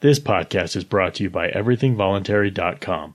This 0.00 0.20
podcast 0.20 0.76
is 0.76 0.84
brought 0.84 1.14
to 1.14 1.24
you 1.24 1.30
by 1.30 1.50
everythingvoluntary.com. 1.50 3.14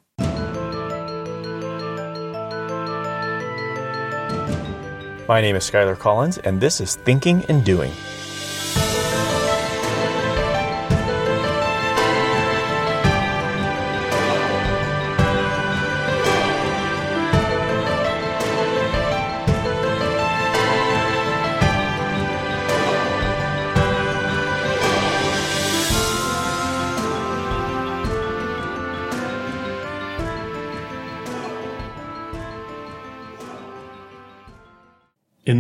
My 5.30 5.40
name 5.40 5.56
is 5.56 5.64
Skyler 5.64 5.98
Collins, 5.98 6.40
and 6.40 6.60
this 6.60 6.82
is 6.82 6.98
Thinking 6.98 7.46
and 7.48 7.64
Doing. 7.64 7.94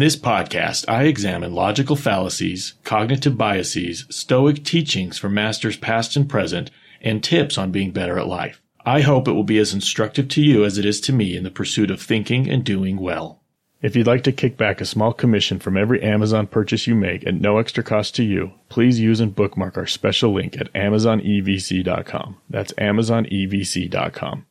This 0.03 0.15
podcast, 0.17 0.83
I 0.89 1.03
examine 1.03 1.53
logical 1.53 1.95
fallacies, 1.95 2.73
cognitive 2.83 3.37
biases, 3.37 4.05
stoic 4.09 4.65
teachings 4.65 5.17
from 5.17 5.33
masters 5.33 5.77
past 5.77 6.17
and 6.17 6.27
present, 6.27 6.71
and 6.99 7.23
tips 7.23 7.57
on 7.57 7.71
being 7.71 7.91
better 7.91 8.19
at 8.19 8.27
life. 8.27 8.61
I 8.85 8.99
hope 8.99 9.29
it 9.29 9.31
will 9.31 9.45
be 9.45 9.59
as 9.59 9.73
instructive 9.73 10.27
to 10.27 10.41
you 10.41 10.65
as 10.65 10.77
it 10.77 10.83
is 10.83 10.99
to 11.01 11.13
me 11.13 11.37
in 11.37 11.43
the 11.43 11.49
pursuit 11.49 11.89
of 11.89 12.01
thinking 12.01 12.49
and 12.49 12.65
doing 12.65 12.97
well. 12.97 13.43
If 13.81 13.95
you'd 13.95 14.05
like 14.05 14.23
to 14.23 14.33
kick 14.33 14.57
back 14.57 14.81
a 14.81 14.85
small 14.85 15.13
commission 15.13 15.57
from 15.59 15.77
every 15.77 16.03
Amazon 16.03 16.47
purchase 16.47 16.85
you 16.85 16.95
make 16.95 17.25
at 17.25 17.35
no 17.35 17.57
extra 17.57 17.81
cost 17.81 18.13
to 18.15 18.23
you, 18.23 18.51
please 18.67 18.99
use 18.99 19.21
and 19.21 19.33
bookmark 19.33 19.77
our 19.77 19.87
special 19.87 20.33
link 20.33 20.57
at 20.59 20.73
amazonevc.com. 20.73 22.41
That's 22.49 22.73
amazonevc.com. 22.73 24.45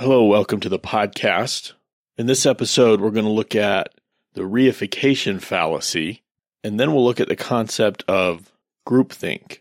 Hello, 0.00 0.24
welcome 0.24 0.58
to 0.58 0.68
the 0.68 0.80
podcast. 0.80 1.74
In 2.18 2.26
this 2.26 2.46
episode, 2.46 3.00
we're 3.00 3.12
going 3.12 3.26
to 3.26 3.30
look 3.30 3.54
at 3.54 3.94
the 4.34 4.42
reification 4.42 5.40
fallacy, 5.40 6.22
and 6.64 6.78
then 6.78 6.92
we'll 6.92 7.04
look 7.04 7.20
at 7.20 7.28
the 7.28 7.36
concept 7.36 8.04
of 8.08 8.52
groupthink. 8.86 9.58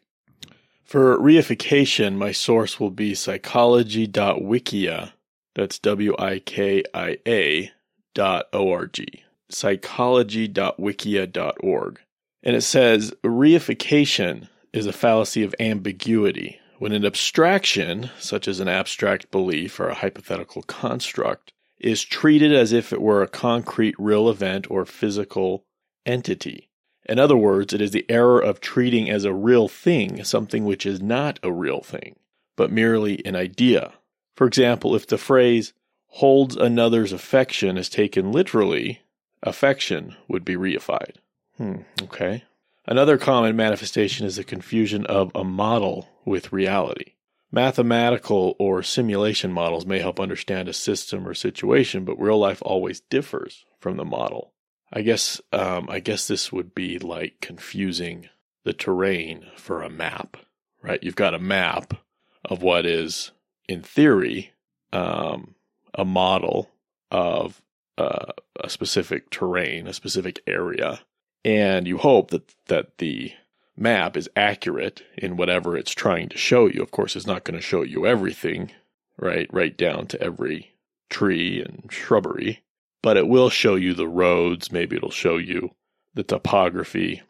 For 0.83 1.17
reification, 1.17 2.15
my 2.15 2.31
source 2.31 2.79
will 2.79 2.91
be 2.91 3.15
psychology.wikia. 3.15 5.11
That's 5.55 5.79
W 5.79 6.15
I 6.17 6.39
K 6.39 6.83
I 6.93 7.17
A 7.27 7.71
dot 8.13 8.45
O-R-G. 8.53 9.23
Psychology.wikia.org. 9.49 11.99
And 12.43 12.55
it 12.55 12.61
says 12.61 13.13
reification 13.23 14.47
is 14.73 14.85
a 14.85 14.93
fallacy 14.93 15.43
of 15.43 15.55
ambiguity. 15.59 16.59
When 16.79 16.93
an 16.93 17.05
abstraction, 17.05 18.09
such 18.17 18.47
as 18.47 18.59
an 18.59 18.67
abstract 18.67 19.29
belief 19.29 19.79
or 19.79 19.89
a 19.89 19.93
hypothetical 19.93 20.63
construct, 20.63 21.53
is 21.81 22.03
treated 22.03 22.53
as 22.53 22.71
if 22.71 22.93
it 22.93 23.01
were 23.01 23.21
a 23.21 23.27
concrete 23.27 23.95
real 23.97 24.29
event 24.29 24.69
or 24.69 24.85
physical 24.85 25.65
entity. 26.05 26.69
In 27.09 27.19
other 27.19 27.35
words, 27.35 27.73
it 27.73 27.81
is 27.81 27.91
the 27.91 28.05
error 28.07 28.39
of 28.39 28.61
treating 28.61 29.09
as 29.09 29.25
a 29.25 29.33
real 29.33 29.67
thing 29.67 30.23
something 30.23 30.63
which 30.63 30.85
is 30.85 31.01
not 31.01 31.39
a 31.43 31.51
real 31.51 31.81
thing, 31.81 32.15
but 32.55 32.71
merely 32.71 33.25
an 33.25 33.35
idea. 33.35 33.93
For 34.35 34.47
example, 34.47 34.95
if 34.95 35.07
the 35.07 35.17
phrase 35.17 35.73
holds 36.07 36.55
another's 36.55 37.11
affection 37.11 37.77
is 37.77 37.89
taken 37.89 38.31
literally, 38.31 39.01
affection 39.41 40.15
would 40.27 40.45
be 40.45 40.55
reified. 40.55 41.15
Hmm, 41.57 41.81
okay. 42.03 42.43
Another 42.85 43.17
common 43.17 43.55
manifestation 43.55 44.25
is 44.25 44.35
the 44.35 44.43
confusion 44.43 45.05
of 45.05 45.31
a 45.35 45.43
model 45.43 46.09
with 46.25 46.53
reality. 46.53 47.13
Mathematical 47.51 48.55
or 48.59 48.81
simulation 48.81 49.51
models 49.51 49.85
may 49.85 49.99
help 49.99 50.19
understand 50.19 50.69
a 50.69 50.73
system 50.73 51.27
or 51.27 51.33
situation, 51.33 52.05
but 52.05 52.19
real 52.19 52.37
life 52.37 52.61
always 52.63 53.01
differs 53.01 53.65
from 53.79 53.97
the 53.97 54.05
model. 54.05 54.53
I 54.93 55.01
guess 55.01 55.41
um, 55.51 55.87
I 55.89 55.99
guess 55.99 56.27
this 56.27 56.51
would 56.51 56.73
be 56.73 56.97
like 56.97 57.41
confusing 57.41 58.29
the 58.63 58.73
terrain 58.73 59.47
for 59.55 59.81
a 59.81 59.89
map, 59.89 60.37
right? 60.81 61.01
You've 61.03 61.15
got 61.15 61.33
a 61.33 61.39
map 61.39 61.93
of 62.45 62.61
what 62.61 62.85
is, 62.85 63.31
in 63.67 63.81
theory, 63.81 64.53
um, 64.93 65.55
a 65.93 66.05
model 66.05 66.69
of 67.09 67.61
uh, 67.97 68.31
a 68.59 68.69
specific 68.69 69.29
terrain, 69.29 69.87
a 69.87 69.93
specific 69.93 70.41
area, 70.47 71.01
and 71.43 71.87
you 71.87 71.97
hope 71.97 72.31
that 72.31 72.55
that 72.67 72.97
the 72.97 73.33
map 73.81 74.15
is 74.15 74.29
accurate 74.35 75.03
in 75.17 75.37
whatever 75.37 75.75
it's 75.75 75.91
trying 75.91 76.29
to 76.29 76.37
show 76.37 76.67
you. 76.67 76.81
Of 76.81 76.91
course, 76.91 77.15
it's 77.15 77.27
not 77.27 77.43
going 77.43 77.59
to 77.59 77.65
show 77.65 77.81
you 77.81 78.05
everything, 78.05 78.71
right? 79.17 79.47
Right 79.51 79.75
down 79.75 80.07
to 80.07 80.21
every 80.21 80.73
tree 81.09 81.61
and 81.61 81.91
shrubbery, 81.91 82.63
but 83.01 83.17
it 83.17 83.27
will 83.27 83.49
show 83.49 83.75
you 83.75 83.93
the 83.93 84.07
roads. 84.07 84.71
Maybe 84.71 84.95
it'll 84.95 85.11
show 85.11 85.37
you 85.37 85.71
the 86.13 86.23
topography. 86.23 87.21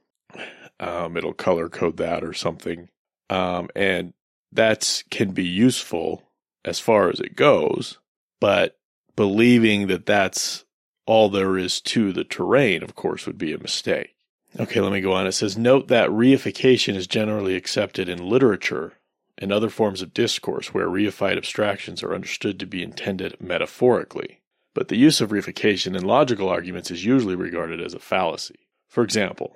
Um, 0.80 1.18
it'll 1.18 1.34
color 1.34 1.70
code 1.70 1.98
that 1.98 2.24
or 2.24 2.34
something. 2.34 2.90
Um, 3.30 3.70
and 3.76 4.14
that 4.52 5.04
can 5.10 5.32
be 5.32 5.46
useful 5.46 6.24
as 6.66 6.80
far 6.80 7.10
as 7.10 7.20
it 7.20 7.36
goes, 7.36 7.98
but 8.40 8.78
believing 9.16 9.88
that 9.88 10.06
that's 10.06 10.66
all 11.06 11.30
there 11.30 11.58
is 11.58 11.82
to 11.82 12.12
the 12.12 12.24
terrain, 12.24 12.84
of 12.84 12.96
course, 12.96 13.26
would 13.26 13.38
be 13.38 13.54
a 13.54 13.58
mistake. 13.58 14.16
Okay, 14.60 14.82
let 14.82 14.92
me 14.92 15.02
go 15.02 15.14
on. 15.14 15.28
It 15.28 15.32
says, 15.32 15.58
note 15.58 15.88
that 15.88 16.10
reification 16.10 16.96
is 16.96 17.08
generally 17.08 17.56
accepted 17.56 18.10
in 18.10 18.30
literature 18.30 18.94
and 19.38 19.52
other 19.52 19.70
forms 19.70 20.02
of 20.02 20.14
discourse 20.14 20.74
where 20.74 20.88
reified 20.88 21.38
abstractions 21.38 22.04
are 22.04 22.14
understood 22.14 22.60
to 22.60 22.66
be 22.66 22.84
intended 22.84 23.40
metaphorically. 23.40 24.42
But 24.74 24.90
the 24.90 24.98
use 24.98 25.22
of 25.22 25.30
reification 25.30 25.96
in 25.96 26.04
logical 26.04 26.50
arguments 26.50 26.92
is 26.92 27.06
usually 27.06 27.36
regarded 27.36 27.82
as 27.82 27.94
a 27.94 28.00
fallacy. 28.00 28.68
For 28.88 29.04
example, 29.04 29.56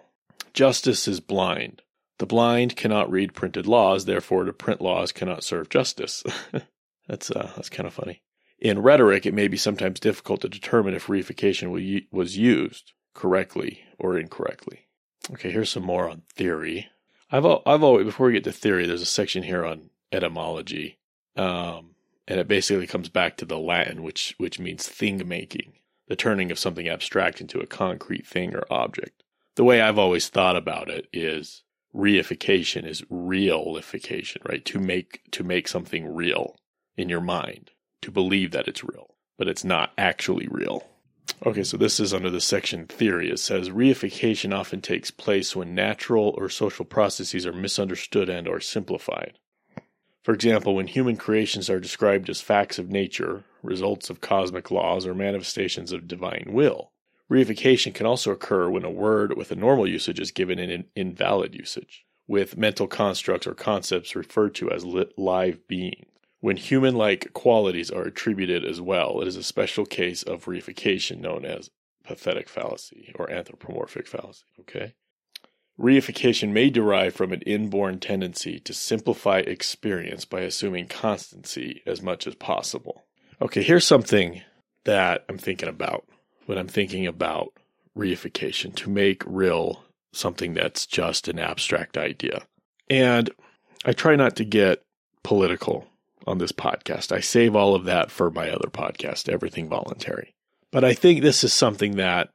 justice 0.53 1.07
is 1.07 1.19
blind. 1.19 1.81
The 2.17 2.25
blind 2.25 2.77
cannot 2.77 3.11
read 3.11 3.33
printed 3.33 3.67
laws, 3.67 4.05
therefore 4.05 4.45
to 4.45 4.53
print 4.53 4.81
laws 4.81 5.11
cannot 5.11 5.43
serve 5.43 5.69
justice. 5.69 6.23
that's 7.07 7.29
uh, 7.31 7.51
that's 7.55 7.69
kind 7.69 7.85
of 7.85 7.93
funny. 7.93 8.21
In 8.59 8.81
rhetoric, 8.81 9.25
it 9.25 9.33
may 9.33 9.49
be 9.49 9.57
sometimes 9.57 9.99
difficult 9.99 10.41
to 10.41 10.49
determine 10.49 10.93
if 10.93 11.07
reification 11.07 12.07
was 12.11 12.37
used 12.37 12.93
correctly 13.15 13.83
or 13.97 14.19
incorrectly. 14.19 14.85
Okay, 15.31 15.49
here's 15.49 15.71
some 15.71 15.83
more 15.83 16.07
on 16.07 16.21
theory. 16.29 16.89
I've 17.31 17.45
I've 17.45 17.81
always 17.83 18.05
before 18.05 18.27
we 18.27 18.33
get 18.33 18.43
to 18.43 18.51
theory, 18.51 18.85
there's 18.85 19.01
a 19.01 19.07
section 19.07 19.41
here 19.41 19.65
on 19.65 19.89
etymology, 20.11 20.99
um, 21.35 21.95
and 22.27 22.39
it 22.39 22.47
basically 22.47 22.85
comes 22.85 23.09
back 23.09 23.37
to 23.37 23.45
the 23.45 23.57
Latin, 23.57 24.03
which 24.03 24.35
which 24.37 24.59
means 24.59 24.87
thing 24.87 25.27
making, 25.27 25.73
the 26.07 26.15
turning 26.15 26.51
of 26.51 26.59
something 26.59 26.87
abstract 26.87 27.41
into 27.41 27.59
a 27.59 27.65
concrete 27.65 28.27
thing 28.27 28.55
or 28.55 28.65
object. 28.69 29.23
The 29.55 29.63
way 29.63 29.81
I've 29.81 29.97
always 29.97 30.29
thought 30.29 30.55
about 30.55 30.89
it 30.89 31.07
is 31.11 31.63
reification 31.95 32.85
is 32.85 33.01
realification, 33.03 34.47
right? 34.47 34.63
To 34.65 34.79
make 34.79 35.21
to 35.31 35.43
make 35.43 35.67
something 35.67 36.13
real 36.13 36.57
in 36.95 37.09
your 37.09 37.21
mind, 37.21 37.71
to 38.01 38.11
believe 38.11 38.51
that 38.51 38.67
it's 38.67 38.83
real, 38.83 39.15
but 39.37 39.47
it's 39.47 39.63
not 39.63 39.93
actually 39.97 40.47
real. 40.49 40.87
Okay, 41.43 41.63
so 41.63 41.77
this 41.77 41.99
is 41.99 42.13
under 42.13 42.29
the 42.29 42.41
section 42.41 42.85
theory. 42.85 43.29
It 43.29 43.39
says 43.39 43.69
reification 43.69 44.53
often 44.53 44.81
takes 44.81 45.11
place 45.11 45.55
when 45.55 45.75
natural 45.75 46.33
or 46.37 46.49
social 46.49 46.85
processes 46.85 47.45
are 47.45 47.53
misunderstood 47.53 48.29
and 48.29 48.47
or 48.47 48.59
simplified. 48.59 49.39
For 50.23 50.33
example, 50.33 50.75
when 50.75 50.87
human 50.87 51.17
creations 51.17 51.69
are 51.69 51.79
described 51.79 52.29
as 52.29 52.41
facts 52.41 52.79
of 52.79 52.89
nature, 52.89 53.43
results 53.61 54.09
of 54.09 54.21
cosmic 54.21 54.71
laws, 54.71 55.05
or 55.05 55.13
manifestations 55.13 55.91
of 55.91 56.07
divine 56.07 56.45
will. 56.47 56.91
Reification 57.29 57.93
can 57.93 58.05
also 58.05 58.31
occur 58.31 58.69
when 58.69 58.85
a 58.85 58.89
word 58.89 59.35
with 59.35 59.51
a 59.51 59.55
normal 59.55 59.87
usage 59.87 60.19
is 60.19 60.31
given 60.31 60.59
an 60.59 60.85
invalid 60.95 61.53
usage, 61.55 62.05
with 62.27 62.57
mental 62.57 62.87
constructs 62.87 63.47
or 63.47 63.53
concepts 63.53 64.15
referred 64.15 64.55
to 64.55 64.71
as 64.71 64.85
live 64.85 65.67
beings. 65.67 66.05
When 66.45 66.57
human 66.57 66.93
like 66.93 67.33
qualities 67.33 67.89
are 67.89 68.03
attributed 68.03 68.65
as 68.65 68.79
well, 68.79 69.19
it 69.19 69.27
is 69.27 69.35
a 69.35 69.41
special 69.41 69.83
case 69.83 70.21
of 70.21 70.45
reification 70.45 71.19
known 71.19 71.43
as 71.43 71.71
pathetic 72.03 72.49
fallacy 72.49 73.11
or 73.15 73.31
anthropomorphic 73.31 74.05
fallacy. 74.05 74.43
Okay. 74.59 74.93
Reification 75.79 76.51
may 76.51 76.69
derive 76.69 77.15
from 77.15 77.33
an 77.33 77.41
inborn 77.47 77.99
tendency 77.99 78.59
to 78.59 78.75
simplify 78.75 79.39
experience 79.39 80.23
by 80.23 80.41
assuming 80.41 80.85
constancy 80.85 81.81
as 81.87 82.03
much 82.03 82.27
as 82.27 82.35
possible. 82.35 83.05
Okay, 83.41 83.63
here's 83.63 83.87
something 83.87 84.43
that 84.83 85.25
I'm 85.27 85.39
thinking 85.39 85.67
about 85.67 86.05
when 86.45 86.59
I'm 86.59 86.67
thinking 86.67 87.07
about 87.07 87.53
reification 87.97 88.75
to 88.75 88.91
make 88.91 89.23
real 89.25 89.83
something 90.13 90.53
that's 90.53 90.85
just 90.85 91.27
an 91.27 91.39
abstract 91.39 91.97
idea. 91.97 92.45
And 92.87 93.31
I 93.83 93.93
try 93.93 94.15
not 94.15 94.35
to 94.35 94.45
get 94.45 94.83
political 95.23 95.87
on 96.27 96.37
this 96.37 96.51
podcast. 96.51 97.11
I 97.11 97.19
save 97.19 97.55
all 97.55 97.75
of 97.75 97.85
that 97.85 98.11
for 98.11 98.31
my 98.31 98.49
other 98.49 98.69
podcast, 98.69 99.29
Everything 99.29 99.69
Voluntary. 99.69 100.35
But 100.71 100.83
I 100.83 100.93
think 100.93 101.21
this 101.21 101.43
is 101.43 101.53
something 101.53 101.97
that 101.97 102.29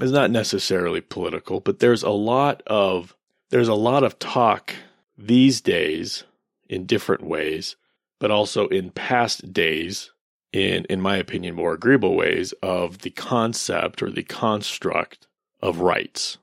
is 0.00 0.10
not 0.10 0.30
necessarily 0.30 1.00
political, 1.00 1.60
but 1.60 1.78
there's 1.78 2.02
a 2.02 2.10
lot 2.10 2.62
of 2.66 3.14
there's 3.50 3.68
a 3.68 3.74
lot 3.74 4.02
of 4.02 4.18
talk 4.18 4.74
these 5.16 5.60
days 5.60 6.24
in 6.68 6.86
different 6.86 7.22
ways, 7.22 7.76
but 8.18 8.30
also 8.30 8.66
in 8.68 8.90
past 8.90 9.52
days, 9.52 10.10
in, 10.52 10.84
in 10.86 11.00
my 11.00 11.16
opinion, 11.16 11.54
more 11.54 11.74
agreeable 11.74 12.16
ways 12.16 12.52
of 12.62 12.98
the 12.98 13.10
concept 13.10 14.02
or 14.02 14.10
the 14.10 14.22
construct 14.22 15.26
of 15.60 15.80
rights, 15.80 16.38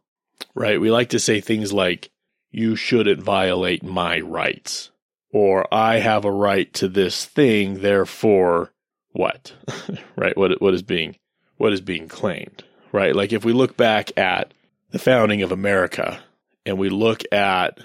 right? 0.55 0.79
We 0.79 0.91
like 0.91 1.09
to 1.09 1.19
say 1.19 1.41
things 1.41 1.73
like, 1.73 2.11
you 2.49 2.75
shouldn't 2.75 3.23
violate 3.23 3.83
my 3.83 4.19
rights, 4.19 4.90
or 5.31 5.71
I 5.73 5.99
have 5.99 6.25
a 6.25 6.31
right 6.31 6.71
to 6.75 6.87
this 6.87 7.25
thing, 7.25 7.81
therefore 7.81 8.71
what? 9.11 9.53
right? 10.15 10.35
What, 10.37 10.61
what 10.61 10.73
is 10.73 10.83
being, 10.83 11.17
what 11.57 11.73
is 11.73 11.81
being 11.81 12.07
claimed, 12.07 12.63
right? 12.91 13.15
Like 13.15 13.33
if 13.33 13.45
we 13.45 13.53
look 13.53 13.77
back 13.77 14.17
at 14.17 14.53
the 14.91 14.99
founding 14.99 15.41
of 15.41 15.51
America 15.51 16.21
and 16.65 16.77
we 16.77 16.89
look 16.89 17.23
at 17.31 17.79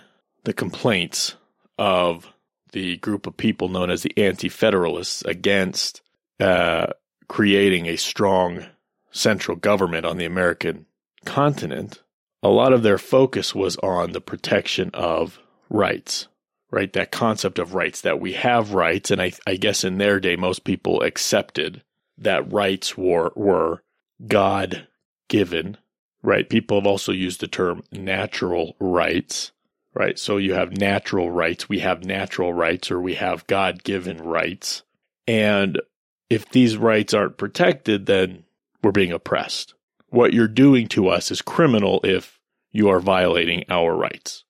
the 0.45 0.53
complaints 0.53 1.35
of 1.79 2.33
the 2.73 2.97
group 2.99 3.27
of 3.27 3.37
people 3.37 3.69
known 3.69 3.91
as 3.91 4.03
the 4.03 4.13
Anti 4.17 4.49
Federalists 4.49 5.23
against 5.23 6.03
uh, 6.41 6.87
creating 7.29 7.87
a 7.87 7.97
strong 7.97 8.67
central 9.11 9.57
government 9.57 10.05
on 10.05 10.19
the 10.19 10.25
American 10.25 10.87
continent, 11.25 12.03
a 12.43 12.49
lot 12.49 12.73
of 12.73 12.83
their 12.83 12.99
focus 12.99 13.55
was 13.55 13.77
on 13.79 14.13
the 14.13 14.21
protection 14.21 14.91
of 14.95 15.39
rights, 15.69 16.29
right? 16.71 16.93
That 16.93 17.13
concept 17.13 17.59
of 17.59 17.75
rights, 17.75 18.01
that 18.03 18.21
we 18.21 18.33
have 18.35 18.75
rights. 18.75 19.11
And 19.11 19.21
I, 19.21 19.33
I 19.47 19.57
guess 19.57 19.85
in 19.85 19.99
their 19.99 20.21
day, 20.21 20.37
most 20.37 20.65
people 20.65 21.03
accepted 21.03 21.83
that 22.19 22.53
rights 22.53 22.97
were, 22.97 23.33
were 23.37 23.83
God 24.27 24.89
given, 25.29 25.77
right? 26.23 26.49
People 26.49 26.79
have 26.79 26.87
also 26.87 27.13
used 27.13 27.41
the 27.41 27.49
term 27.49 27.83
natural 27.93 28.77
rights 28.81 29.53
right? 29.97 30.19
So 30.19 30.37
you 30.37 30.53
have 30.53 30.77
natural 30.77 31.31
rights, 31.31 31.71
we 31.71 31.79
have 31.79 32.05
natural 32.05 32.53
rights, 32.53 32.91
or 32.91 33.01
we 33.01 33.15
have 33.15 33.47
God 33.47 33.83
given 33.83 34.19
rights. 34.19 34.83
And 35.27 35.81
if 36.29 36.51
these 36.51 36.77
rights 36.77 37.15
aren't 37.15 37.39
protected, 37.39 38.05
then 38.05 38.45
we're 38.83 38.93
being 38.93 39.11
oppressed. 39.11 39.73
What 40.11 40.35
you're 40.35 40.49
doing 40.49 40.87
to 40.89 41.09
us 41.09 41.31
is 41.31 41.41
criminal 41.41 42.01
if 42.05 42.39
you 42.73 42.91
are 42.91 43.01
violating 43.01 43.65
our 43.71 43.97
rights. 43.97 44.45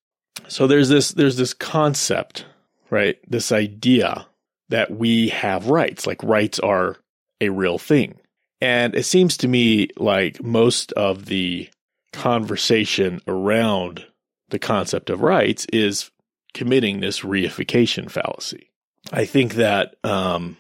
So 0.49 0.67
there's 0.67 0.89
this, 0.89 1.11
there's 1.11 1.37
this 1.37 1.55
concept, 1.55 2.47
right? 2.91 3.19
This 3.29 3.53
idea 3.53 4.27
that 4.69 4.91
we 4.91 5.29
have 5.29 5.69
rights, 5.69 6.07
like 6.07 6.23
rights 6.23 6.59
are 6.59 6.97
a 7.41 7.49
real 7.49 7.79
thing. 7.79 8.19
And 8.61 8.95
it 8.95 9.05
seems 9.05 9.37
to 9.39 9.49
me 9.49 9.89
like 9.97 10.43
most 10.43 10.93
of 10.93 11.27
the 11.27 11.69
conversation 12.13 13.21
around 13.27 14.07
the 14.49 14.59
concept 14.59 15.11
of 15.11 15.21
rights 15.21 15.67
is 15.73 16.11
committing 16.55 17.01
this 17.01 17.21
reification 17.21 18.11
fallacy. 18.11 18.71
I 19.13 19.25
think 19.25 19.55
that 19.55 19.97
um, 20.03 20.57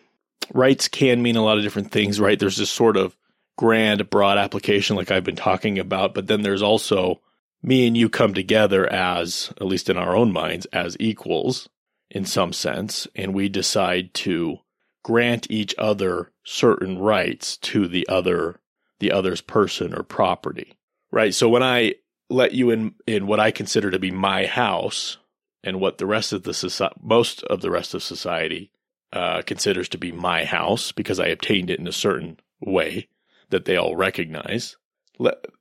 rights 0.52 0.88
can 0.88 1.23
mean 1.23 1.37
a 1.37 1.43
lot 1.43 1.56
of 1.56 1.64
different 1.64 1.90
things, 1.90 2.20
right? 2.20 2.38
There's 2.38 2.58
this 2.58 2.70
sort 2.70 2.96
of 2.96 3.17
grand, 3.56 4.08
broad 4.11 4.38
application 4.38 4.96
like 4.96 5.11
I've 5.11 5.25
been 5.25 5.37
talking 5.37 5.78
about, 5.78 6.14
but 6.14 6.26
then 6.26 6.43
there's 6.43 6.62
also 6.62 7.20
me 7.62 7.86
and 7.86 7.96
you 7.96 8.08
come 8.08 8.34
together 8.34 8.90
as, 8.92 9.52
at 9.60 9.66
least 9.66 9.90
in 9.90 9.96
our 9.96 10.16
own 10.16 10.32
minds, 10.32 10.66
as 10.66 10.96
equals 11.00 11.68
in 12.10 12.24
some 12.24 12.52
sense, 12.52 13.08
and 13.14 13.34
we 13.34 13.48
decide 13.48 14.14
to 14.14 14.58
grant 15.02 15.50
each 15.50 15.74
other 15.78 16.32
certain 16.44 16.98
rights 16.98 17.56
to 17.56 17.88
the 17.88 18.06
other, 18.08 18.60
the 19.00 19.10
other's 19.10 19.40
person 19.40 19.94
or 19.94 20.02
property, 20.02 20.76
right? 21.10 21.34
So 21.34 21.48
when 21.48 21.62
I 21.62 21.94
let 22.28 22.52
you 22.52 22.70
in 22.70 22.94
in 23.06 23.26
what 23.26 23.40
I 23.40 23.50
consider 23.50 23.90
to 23.90 23.98
be 23.98 24.10
my 24.10 24.46
house 24.46 25.18
and 25.62 25.80
what 25.80 25.98
the 25.98 26.06
rest 26.06 26.32
of 26.32 26.42
the 26.42 26.54
society, 26.54 26.96
most 27.00 27.42
of 27.44 27.60
the 27.60 27.70
rest 27.70 27.94
of 27.94 28.02
society 28.02 28.70
uh, 29.12 29.42
considers 29.42 29.88
to 29.90 29.98
be 29.98 30.12
my 30.12 30.44
house 30.44 30.92
because 30.92 31.20
I 31.20 31.26
obtained 31.28 31.70
it 31.70 31.78
in 31.78 31.86
a 31.86 31.92
certain 31.92 32.38
way 32.60 33.08
that 33.50 33.64
they 33.64 33.76
all 33.76 33.96
recognize. 33.96 34.76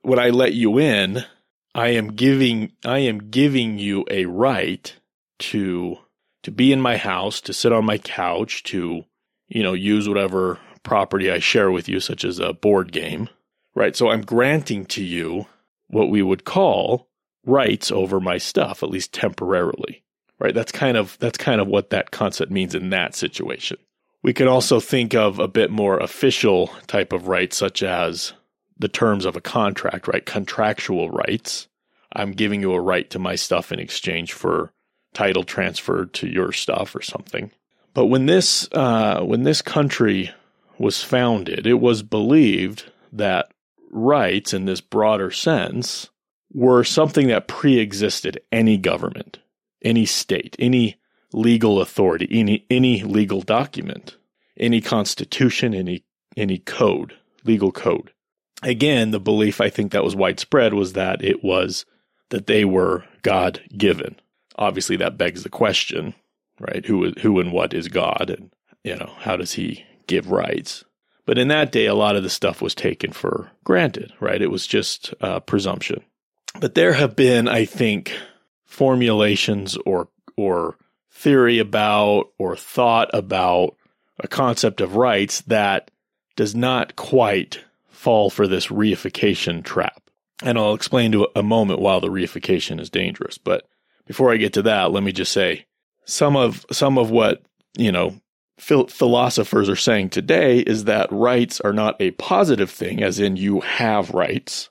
When 0.02 0.18
I 0.18 0.30
let 0.30 0.54
you 0.54 0.78
in, 0.78 1.24
I 1.76 1.88
am 1.88 2.14
giving 2.14 2.72
I 2.86 3.00
am 3.00 3.30
giving 3.30 3.78
you 3.78 4.06
a 4.10 4.24
right 4.24 4.94
to 5.40 5.98
to 6.42 6.50
be 6.50 6.72
in 6.72 6.80
my 6.80 6.96
house, 6.96 7.42
to 7.42 7.52
sit 7.52 7.70
on 7.70 7.84
my 7.84 7.98
couch, 7.98 8.62
to 8.64 9.04
you 9.48 9.62
know 9.62 9.74
use 9.74 10.08
whatever 10.08 10.58
property 10.82 11.30
I 11.30 11.38
share 11.38 11.70
with 11.70 11.86
you, 11.86 12.00
such 12.00 12.24
as 12.24 12.38
a 12.38 12.54
board 12.54 12.92
game, 12.92 13.28
right? 13.74 13.94
So 13.94 14.08
I'm 14.08 14.22
granting 14.22 14.86
to 14.86 15.04
you 15.04 15.46
what 15.88 16.08
we 16.08 16.22
would 16.22 16.44
call 16.44 17.08
rights 17.44 17.92
over 17.92 18.20
my 18.20 18.38
stuff, 18.38 18.82
at 18.82 18.90
least 18.90 19.12
temporarily. 19.12 20.02
Right? 20.38 20.54
That's 20.54 20.72
kind 20.72 20.96
of 20.96 21.18
that's 21.18 21.38
kind 21.38 21.60
of 21.60 21.66
what 21.66 21.90
that 21.90 22.10
concept 22.10 22.50
means 22.50 22.74
in 22.74 22.88
that 22.90 23.14
situation. 23.14 23.76
We 24.22 24.32
can 24.32 24.48
also 24.48 24.80
think 24.80 25.14
of 25.14 25.38
a 25.38 25.48
bit 25.48 25.70
more 25.70 25.98
official 25.98 26.68
type 26.86 27.12
of 27.12 27.28
rights, 27.28 27.56
such 27.56 27.82
as 27.82 28.32
the 28.78 28.88
terms 28.88 29.24
of 29.24 29.36
a 29.36 29.40
contract, 29.40 30.08
right? 30.08 30.24
Contractual 30.24 31.10
rights. 31.10 31.68
I'm 32.12 32.32
giving 32.32 32.60
you 32.60 32.72
a 32.72 32.80
right 32.80 33.08
to 33.10 33.18
my 33.18 33.34
stuff 33.34 33.72
in 33.72 33.78
exchange 33.78 34.32
for 34.32 34.72
title 35.14 35.44
transferred 35.44 36.12
to 36.14 36.28
your 36.28 36.52
stuff 36.52 36.94
or 36.94 37.02
something. 37.02 37.50
But 37.94 38.06
when 38.06 38.26
this 38.26 38.68
uh, 38.72 39.22
when 39.22 39.44
this 39.44 39.62
country 39.62 40.30
was 40.78 41.02
founded, 41.02 41.66
it 41.66 41.80
was 41.80 42.02
believed 42.02 42.90
that 43.12 43.50
rights 43.90 44.52
in 44.52 44.66
this 44.66 44.80
broader 44.80 45.30
sense 45.30 46.10
were 46.52 46.84
something 46.84 47.28
that 47.28 47.48
pre 47.48 47.78
existed 47.78 48.40
any 48.52 48.76
government, 48.76 49.38
any 49.82 50.06
state, 50.06 50.56
any 50.58 50.96
legal 51.32 51.80
authority, 51.80 52.28
any, 52.30 52.64
any 52.70 53.02
legal 53.02 53.42
document, 53.42 54.16
any 54.58 54.80
constitution, 54.80 55.74
any, 55.74 56.04
any 56.36 56.58
code, 56.58 57.14
legal 57.44 57.72
code. 57.72 58.12
Again, 58.62 59.10
the 59.10 59.20
belief 59.20 59.60
I 59.60 59.70
think 59.70 59.92
that 59.92 60.04
was 60.04 60.16
widespread 60.16 60.74
was 60.74 60.94
that 60.94 61.22
it 61.22 61.44
was 61.44 61.84
that 62.30 62.46
they 62.46 62.64
were 62.64 63.04
God 63.22 63.60
given. 63.76 64.16
Obviously, 64.56 64.96
that 64.96 65.18
begs 65.18 65.42
the 65.42 65.50
question, 65.50 66.14
right? 66.58 66.84
Who, 66.86 67.10
who 67.20 67.38
and 67.38 67.52
what 67.52 67.74
is 67.74 67.88
God? 67.88 68.30
And, 68.30 68.50
you 68.82 68.96
know, 68.96 69.12
how 69.18 69.36
does 69.36 69.52
he 69.52 69.84
give 70.06 70.30
rights? 70.30 70.84
But 71.26 71.38
in 71.38 71.48
that 71.48 71.72
day, 71.72 71.86
a 71.86 71.94
lot 71.94 72.16
of 72.16 72.22
the 72.22 72.30
stuff 72.30 72.62
was 72.62 72.74
taken 72.74 73.12
for 73.12 73.50
granted, 73.64 74.12
right? 74.20 74.40
It 74.40 74.50
was 74.50 74.66
just 74.66 75.12
uh, 75.20 75.40
presumption. 75.40 76.02
But 76.60 76.74
there 76.74 76.94
have 76.94 77.16
been, 77.16 77.48
I 77.48 77.64
think, 77.64 78.16
formulations 78.64 79.76
or 79.84 80.08
or 80.36 80.76
theory 81.10 81.58
about 81.58 82.30
or 82.38 82.56
thought 82.56 83.10
about 83.12 83.74
a 84.20 84.28
concept 84.28 84.80
of 84.80 84.96
rights 84.96 85.40
that 85.42 85.90
does 86.36 86.54
not 86.54 86.94
quite 86.96 87.64
fall 88.06 88.30
for 88.30 88.46
this 88.46 88.68
reification 88.68 89.64
trap. 89.64 90.00
And 90.44 90.56
I'll 90.56 90.74
explain 90.74 91.10
to 91.10 91.26
a 91.34 91.42
moment 91.42 91.80
why 91.80 91.98
the 91.98 92.06
reification 92.06 92.80
is 92.80 92.88
dangerous. 92.88 93.36
But 93.36 93.66
before 94.06 94.32
I 94.32 94.36
get 94.36 94.52
to 94.52 94.62
that, 94.62 94.92
let 94.92 95.02
me 95.02 95.10
just 95.10 95.32
say 95.32 95.66
some 96.04 96.36
of 96.36 96.64
some 96.70 96.98
of 96.98 97.10
what 97.10 97.42
you 97.76 97.90
know 97.90 98.14
philosophers 98.58 99.68
are 99.68 99.74
saying 99.74 100.10
today 100.10 100.60
is 100.60 100.84
that 100.84 101.10
rights 101.10 101.60
are 101.62 101.72
not 101.72 102.00
a 102.00 102.12
positive 102.12 102.70
thing, 102.70 103.02
as 103.02 103.18
in 103.18 103.36
you 103.36 103.58
have 103.62 104.10
rights, 104.10 104.70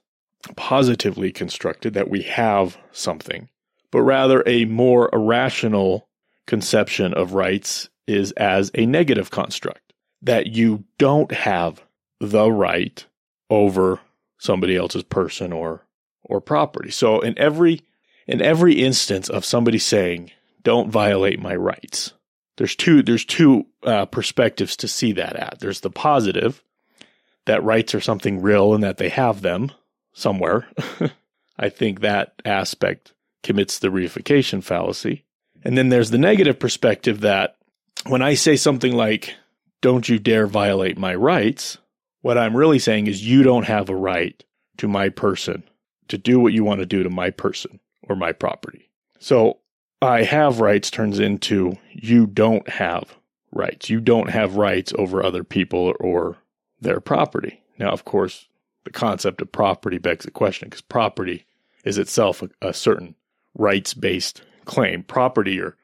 positively 0.56 1.34
constructed, 1.34 1.94
that 1.94 2.10
we 2.10 2.22
have 2.22 2.78
something, 2.94 3.50
but 3.92 4.02
rather 4.04 4.44
a 4.46 4.64
more 4.64 5.10
irrational 5.12 6.08
conception 6.48 7.14
of 7.14 7.34
rights 7.34 7.90
is 8.08 8.32
as 8.38 8.72
a 8.76 8.86
negative 8.86 9.30
construct, 9.30 9.92
that 10.22 10.48
you 10.48 10.86
don't 10.98 11.34
have 11.34 11.84
the 12.22 12.50
right 12.50 13.06
over 13.50 14.00
somebody 14.38 14.76
else's 14.76 15.04
person 15.04 15.52
or 15.52 15.86
or 16.24 16.42
property. 16.42 16.92
So 16.92 17.22
in 17.22 17.38
every 17.38 17.82
in 18.28 18.42
every 18.42 18.84
instance 18.84 19.30
of 19.30 19.46
somebody 19.46 19.78
saying, 19.78 20.32
"Don't 20.64 20.90
violate 20.90 21.40
my 21.40 21.56
rights," 21.56 22.14
there's 22.58 22.76
two 22.76 23.04
there's 23.04 23.26
two 23.26 23.66
uh, 23.84 24.06
perspectives 24.06 24.76
to 24.78 24.88
see 24.88 25.12
that 25.14 25.36
at. 25.36 25.60
There's 25.60 25.82
the 25.82 25.90
positive 25.90 26.64
that 27.46 27.64
rights 27.64 27.94
are 27.94 28.02
something 28.02 28.42
real 28.42 28.74
and 28.74 28.84
that 28.84 28.98
they 28.98 29.10
have 29.10 29.42
them 29.42 29.72
somewhere. 30.14 30.68
I 31.60 31.70
think 31.70 32.02
that 32.02 32.42
aspect 32.44 33.14
commits 33.44 33.80
the 33.80 33.90
reification 33.90 34.64
fallacy. 34.64 35.24
And 35.64 35.78
then 35.78 35.90
there's 35.90 36.12
the 36.12 36.18
negative 36.18 36.60
perspective 36.60 37.22
that 37.22 37.58
when 38.08 38.22
I 38.22 38.34
say 38.34 38.56
something 38.56 38.94
like, 38.94 39.36
don't 39.82 40.08
you 40.08 40.20
dare 40.20 40.48
violate 40.48 40.98
my 40.98 41.14
rights, 41.16 41.78
what 42.26 42.40
I'm 42.40 42.58
really 42.58 42.80
saying 42.80 43.06
is 43.06 43.24
you 43.24 43.44
don't 43.44 43.68
have 43.68 43.88
a 43.88 43.96
right 43.96 44.44
to 44.78 44.88
my 44.88 45.10
person 45.10 45.62
to 46.08 46.18
do 46.18 46.40
what 46.40 46.54
you 46.54 46.64
want 46.64 46.80
to 46.80 46.86
do 46.88 47.04
to 47.04 47.10
my 47.12 47.30
person 47.30 47.80
or 48.02 48.16
my 48.16 48.32
property. 48.32 48.90
So 49.20 49.60
I 50.02 50.24
have 50.24 50.60
rights 50.60 50.90
turns 50.90 51.20
into 51.20 51.78
you 51.92 52.26
don't 52.26 52.68
have 52.68 53.16
rights. 53.52 53.92
You 53.92 54.00
don't 54.02 54.32
have 54.32 54.56
rights 54.56 54.92
over 54.98 55.24
other 55.24 55.44
people 55.44 55.94
or 56.00 56.38
their 56.82 57.00
property. 57.00 57.62
Now, 57.78 57.92
of 57.92 58.06
course, 58.06 58.48
the 58.86 58.90
concept 58.90 59.40
of 59.40 59.52
property 59.52 60.00
begs 60.00 60.26
the 60.26 60.32
question 60.32 60.70
because 60.70 60.82
property 60.82 61.46
is 61.84 62.00
itself 62.00 62.42
a, 62.42 62.50
a 62.60 62.74
certain 62.74 63.14
rights 63.54 63.94
based 63.94 64.42
claim. 64.66 65.04
Property 65.04 65.62
or 65.62 65.78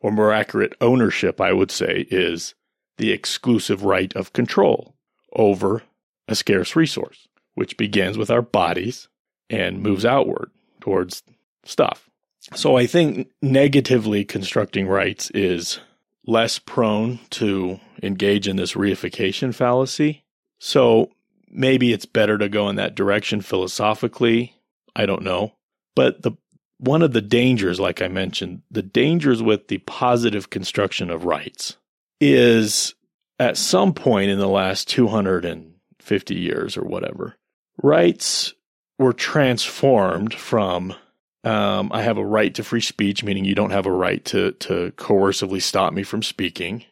or 0.00 0.10
more 0.10 0.32
accurate, 0.32 0.74
ownership, 0.80 1.40
I 1.40 1.52
would 1.52 1.70
say, 1.70 2.08
is 2.10 2.56
the 2.96 3.12
exclusive 3.12 3.84
right 3.84 4.12
of 4.16 4.32
control 4.32 4.96
over 5.34 5.82
a 6.28 6.34
scarce 6.34 6.76
resource, 6.76 7.28
which 7.54 7.76
begins 7.76 8.16
with 8.18 8.30
our 8.30 8.42
bodies 8.42 9.08
and 9.50 9.82
moves 9.82 10.04
outward 10.04 10.50
towards 10.80 11.22
stuff. 11.64 12.08
So 12.54 12.76
I 12.76 12.86
think 12.86 13.30
negatively 13.40 14.24
constructing 14.24 14.88
rights 14.88 15.30
is 15.30 15.80
less 16.26 16.58
prone 16.58 17.20
to 17.30 17.80
engage 18.02 18.48
in 18.48 18.56
this 18.56 18.72
reification 18.72 19.54
fallacy. 19.54 20.24
So 20.58 21.10
maybe 21.50 21.92
it's 21.92 22.06
better 22.06 22.38
to 22.38 22.48
go 22.48 22.68
in 22.68 22.76
that 22.76 22.94
direction 22.94 23.40
philosophically. 23.40 24.54
I 24.94 25.06
don't 25.06 25.22
know. 25.22 25.52
But 25.94 26.22
the 26.22 26.32
one 26.78 27.02
of 27.02 27.12
the 27.12 27.22
dangers, 27.22 27.78
like 27.78 28.02
I 28.02 28.08
mentioned, 28.08 28.62
the 28.70 28.82
dangers 28.82 29.40
with 29.40 29.68
the 29.68 29.78
positive 29.78 30.50
construction 30.50 31.10
of 31.10 31.24
rights 31.24 31.76
is 32.20 32.94
at 33.42 33.56
some 33.56 33.92
point 33.92 34.30
in 34.30 34.38
the 34.38 34.48
last 34.48 34.88
250 34.88 36.34
years 36.34 36.76
or 36.76 36.84
whatever, 36.84 37.34
rights 37.82 38.54
were 39.00 39.12
transformed 39.12 40.32
from 40.32 40.94
um, 41.42 41.90
I 41.92 42.02
have 42.02 42.18
a 42.18 42.24
right 42.24 42.54
to 42.54 42.62
free 42.62 42.80
speech, 42.80 43.24
meaning 43.24 43.44
you 43.44 43.56
don't 43.56 43.72
have 43.72 43.86
a 43.86 43.90
right 43.90 44.24
to, 44.26 44.52
to 44.52 44.92
coercively 44.92 45.60
stop 45.60 45.92
me 45.92 46.04
from 46.04 46.22
speaking. 46.22 46.84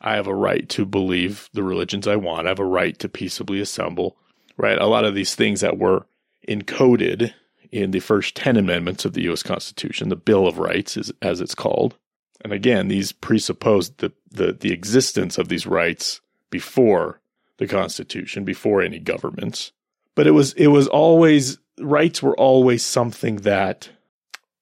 I 0.00 0.14
have 0.14 0.26
a 0.26 0.34
right 0.34 0.66
to 0.70 0.86
believe 0.86 1.50
the 1.52 1.62
religions 1.62 2.06
I 2.06 2.16
want. 2.16 2.46
I 2.46 2.50
have 2.50 2.58
a 2.58 2.64
right 2.64 2.98
to 3.00 3.08
peaceably 3.10 3.60
assemble, 3.60 4.16
right? 4.56 4.78
A 4.78 4.86
lot 4.86 5.04
of 5.04 5.14
these 5.14 5.34
things 5.34 5.60
that 5.60 5.76
were 5.76 6.06
encoded 6.48 7.34
in 7.70 7.90
the 7.90 8.00
first 8.00 8.34
10 8.34 8.56
amendments 8.56 9.04
of 9.04 9.12
the 9.12 9.24
U.S. 9.24 9.42
Constitution, 9.42 10.08
the 10.08 10.16
Bill 10.16 10.46
of 10.46 10.58
Rights, 10.58 10.96
is, 10.96 11.12
as 11.20 11.42
it's 11.42 11.54
called. 11.54 11.98
And 12.42 12.54
again, 12.54 12.88
these 12.88 13.12
presuppose 13.12 13.90
the, 13.98 14.10
the, 14.30 14.52
the 14.52 14.72
existence 14.72 15.38
of 15.38 15.48
these 15.48 15.66
rights 15.66 16.20
before 16.50 17.20
the 17.58 17.66
Constitution, 17.66 18.44
before 18.44 18.82
any 18.82 18.98
governments. 18.98 19.72
But 20.14 20.26
it 20.26 20.32
was, 20.32 20.52
it 20.54 20.68
was 20.68 20.88
always, 20.88 21.58
rights 21.78 22.22
were 22.22 22.36
always 22.36 22.84
something 22.84 23.36
that 23.36 23.90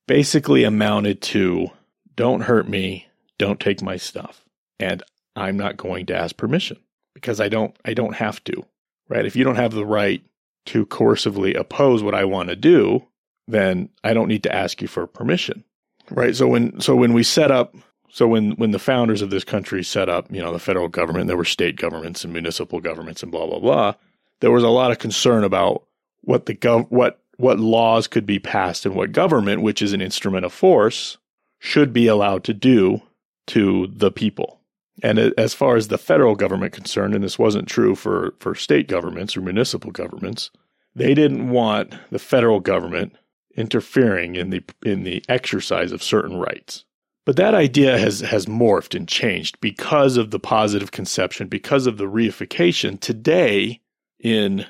basically 0.07 0.65
amounted 0.65 1.21
to 1.21 1.69
don't 2.15 2.43
hurt 2.43 2.69
me, 2.69 3.09
don't 3.39 3.61
take 3.61 3.83
my 3.83 3.97
stuff. 3.97 4.45
And 4.79 5.03
I'm 5.35 5.57
not 5.57 5.77
going 5.77 6.07
to 6.07 6.17
ask 6.17 6.37
permission 6.37 6.79
because 7.15 7.41
I 7.41 7.49
don't 7.49 7.77
I 7.85 7.95
don't 7.95 8.15
have 8.15 8.43
to. 8.45 8.65
Right? 9.09 9.27
If 9.27 9.37
you 9.37 9.45
don't 9.45 9.57
have 9.57 9.73
the 9.73 9.87
right 9.87 10.23
to 10.67 10.87
coercively 10.87 11.57
oppose 11.57 12.03
what 12.03 12.15
I 12.15 12.25
want 12.25 12.49
to 12.49 12.57
do, 12.57 13.07
then 13.47 13.91
I 14.03 14.15
don't 14.15 14.29
need 14.29 14.43
to 14.45 14.55
ask 14.55 14.83
you 14.83 14.89
for 14.89 15.07
permission. 15.07 15.65
Right? 16.11 16.35
So 16.35 16.49
when 16.49 16.81
so 16.81 16.97
when 16.97 17.13
we 17.13 17.23
set 17.23 17.51
up 17.51 17.75
so 18.17 18.27
when 18.27 18.53
when 18.53 18.71
the 18.71 18.79
founders 18.79 19.21
of 19.21 19.29
this 19.29 19.45
country 19.45 19.85
set 19.85 20.09
up, 20.09 20.33
you 20.33 20.41
know, 20.41 20.51
the 20.51 20.59
federal 20.59 20.89
government, 20.89 21.27
there 21.27 21.37
were 21.37 21.45
state 21.45 21.77
governments 21.77 22.25
and 22.25 22.33
municipal 22.33 22.81
governments 22.81 23.23
and 23.23 23.31
blah 23.31 23.47
blah 23.47 23.59
blah, 23.59 23.95
there 24.41 24.51
was 24.51 24.65
a 24.65 24.71
lot 24.71 24.91
of 24.91 24.99
concern 24.99 25.45
about 25.45 25.85
what 26.23 26.47
the 26.47 26.55
gov 26.55 26.87
what 26.89 27.21
what 27.37 27.61
laws 27.61 28.07
could 28.07 28.25
be 28.25 28.39
passed 28.39 28.87
and 28.87 28.95
what 28.95 29.13
government, 29.13 29.61
which 29.61 29.83
is 29.83 29.93
an 29.93 30.01
instrument 30.01 30.47
of 30.47 30.55
force, 30.55 31.19
should 31.59 31.93
be 31.93 32.07
allowed 32.07 32.43
to 32.45 32.55
do 32.55 33.03
to 33.49 33.87
the 33.89 34.11
people. 34.11 34.61
And 35.03 35.19
as 35.19 35.53
far 35.53 35.77
as 35.77 35.89
the 35.89 35.99
federal 35.99 36.37
government 36.37 36.73
concerned, 36.73 37.15
and 37.15 37.23
this 37.23 37.39
wasn't 37.39 37.69
true 37.69 37.95
for, 37.95 38.35
for 38.41 38.55
state 38.55 38.89
governments 38.89 39.37
or 39.37 39.43
municipal 39.43 39.91
governments, 39.91 40.51
they 40.95 41.13
didn't 41.13 41.51
want 41.51 41.93
the 42.11 42.19
federal 42.19 42.61
government 42.61 43.15
interfering 43.59 44.37
in 44.37 44.49
the 44.49 44.65
in 44.87 45.03
the 45.03 45.23
exercise 45.29 45.93
of 45.93 46.03
certain 46.03 46.39
rights. 46.39 46.87
But 47.27 47.37
that 47.37 47.55
idea 47.55 47.99
has 47.99 48.21
has 48.21 48.47
morphed 48.47 48.95
and 48.95 49.07
changed 49.07 49.61
because 49.61 50.17
of 50.17 50.31
the 50.31 50.39
positive 50.39 50.93
conception, 50.93 51.49
because 51.49 51.89
of 51.89 51.99
the 51.99 52.05
reification. 52.05 52.99
Today, 53.01 53.81
in 54.21 54.65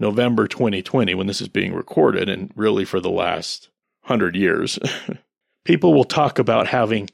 November 0.00 0.48
2020, 0.48 1.14
when 1.14 1.28
this 1.28 1.40
is 1.40 1.48
being 1.48 1.72
recorded, 1.72 2.28
and 2.28 2.52
really 2.56 2.84
for 2.84 2.98
the 2.98 3.10
last 3.10 3.70
hundred 4.02 4.34
years, 4.34 4.76
people 5.64 5.94
will 5.94 6.04
talk 6.04 6.40
about 6.40 6.66
having 6.66 7.08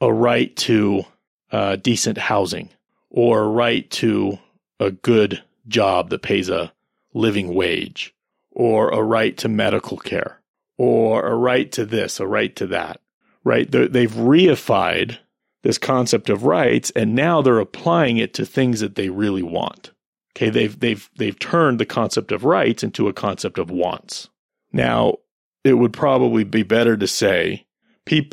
a 0.00 0.10
right 0.10 0.56
to 0.56 1.04
uh, 1.52 1.76
decent 1.76 2.16
housing 2.16 2.70
or 3.10 3.42
a 3.42 3.48
right 3.48 3.90
to 3.90 4.38
a 4.80 4.90
good 4.90 5.42
job 5.66 6.08
that 6.08 6.22
pays 6.22 6.48
a 6.48 6.72
living 7.12 7.54
wage 7.54 8.14
or 8.52 8.88
a 8.90 9.02
right 9.02 9.36
to 9.36 9.48
medical 9.48 9.98
care 9.98 10.40
or 10.78 11.26
a 11.26 11.34
right 11.34 11.70
to 11.72 11.84
this, 11.84 12.18
a 12.18 12.26
right 12.26 12.56
to 12.56 12.66
that, 12.68 13.00
right? 13.44 13.70
They're, 13.70 13.88
they've 13.88 14.10
reified 14.10 15.18
this 15.62 15.78
concept 15.78 16.30
of 16.30 16.44
rights 16.44 16.90
and 16.94 17.14
now 17.14 17.42
they're 17.42 17.58
applying 17.58 18.16
it 18.18 18.34
to 18.34 18.46
things 18.46 18.80
that 18.80 18.94
they 18.94 19.08
really 19.08 19.42
want. 19.42 19.92
Okay, 20.36 20.50
they've 20.50 20.78
they've 20.78 21.10
they've 21.16 21.38
turned 21.38 21.80
the 21.80 21.86
concept 21.86 22.30
of 22.30 22.44
rights 22.44 22.84
into 22.84 23.08
a 23.08 23.12
concept 23.12 23.58
of 23.58 23.70
wants. 23.70 24.28
Now, 24.72 25.16
it 25.64 25.74
would 25.74 25.92
probably 25.92 26.44
be 26.44 26.62
better 26.62 26.96
to 26.96 27.06
say 27.08 27.66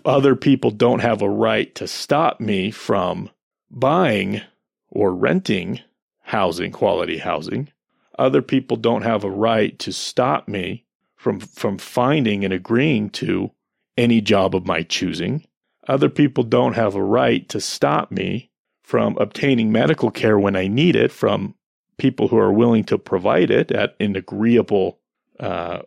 other 0.06 0.36
people 0.36 0.72
don't 0.72 1.00
have 1.00 1.22
a 1.22 1.30
right 1.30 1.74
to 1.76 1.88
stop 1.88 2.40
me 2.40 2.72
from 2.72 3.30
buying 3.70 4.42
or 4.90 5.14
renting 5.14 5.82
housing, 6.22 6.72
quality 6.72 7.18
housing. 7.18 7.70
Other 8.18 8.42
people 8.42 8.78
don't 8.78 9.02
have 9.02 9.24
a 9.24 9.30
right 9.30 9.78
to 9.80 9.92
stop 9.92 10.48
me 10.48 10.86
from 11.16 11.40
from 11.40 11.78
finding 11.78 12.46
and 12.46 12.54
agreeing 12.54 13.10
to 13.10 13.52
any 13.98 14.22
job 14.22 14.56
of 14.56 14.66
my 14.66 14.84
choosing. 14.84 15.46
Other 15.88 16.10
people 16.10 16.44
don't 16.44 16.74
have 16.74 16.96
a 16.96 17.04
right 17.04 17.48
to 17.50 17.62
stop 17.62 18.12
me 18.12 18.50
from 18.84 19.18
obtaining 19.18 19.72
medical 19.72 20.12
care 20.12 20.40
when 20.40 20.56
I 20.56 20.68
need 20.68 20.96
it 20.96 21.12
from 21.12 21.56
people 21.98 22.28
who 22.28 22.38
are 22.38 22.52
willing 22.54 22.84
to 22.86 22.98
provide 22.98 23.52
it 23.52 23.72
at 23.72 23.96
an 24.00 24.16
agreeable 24.16 25.00
uh, 25.40 25.80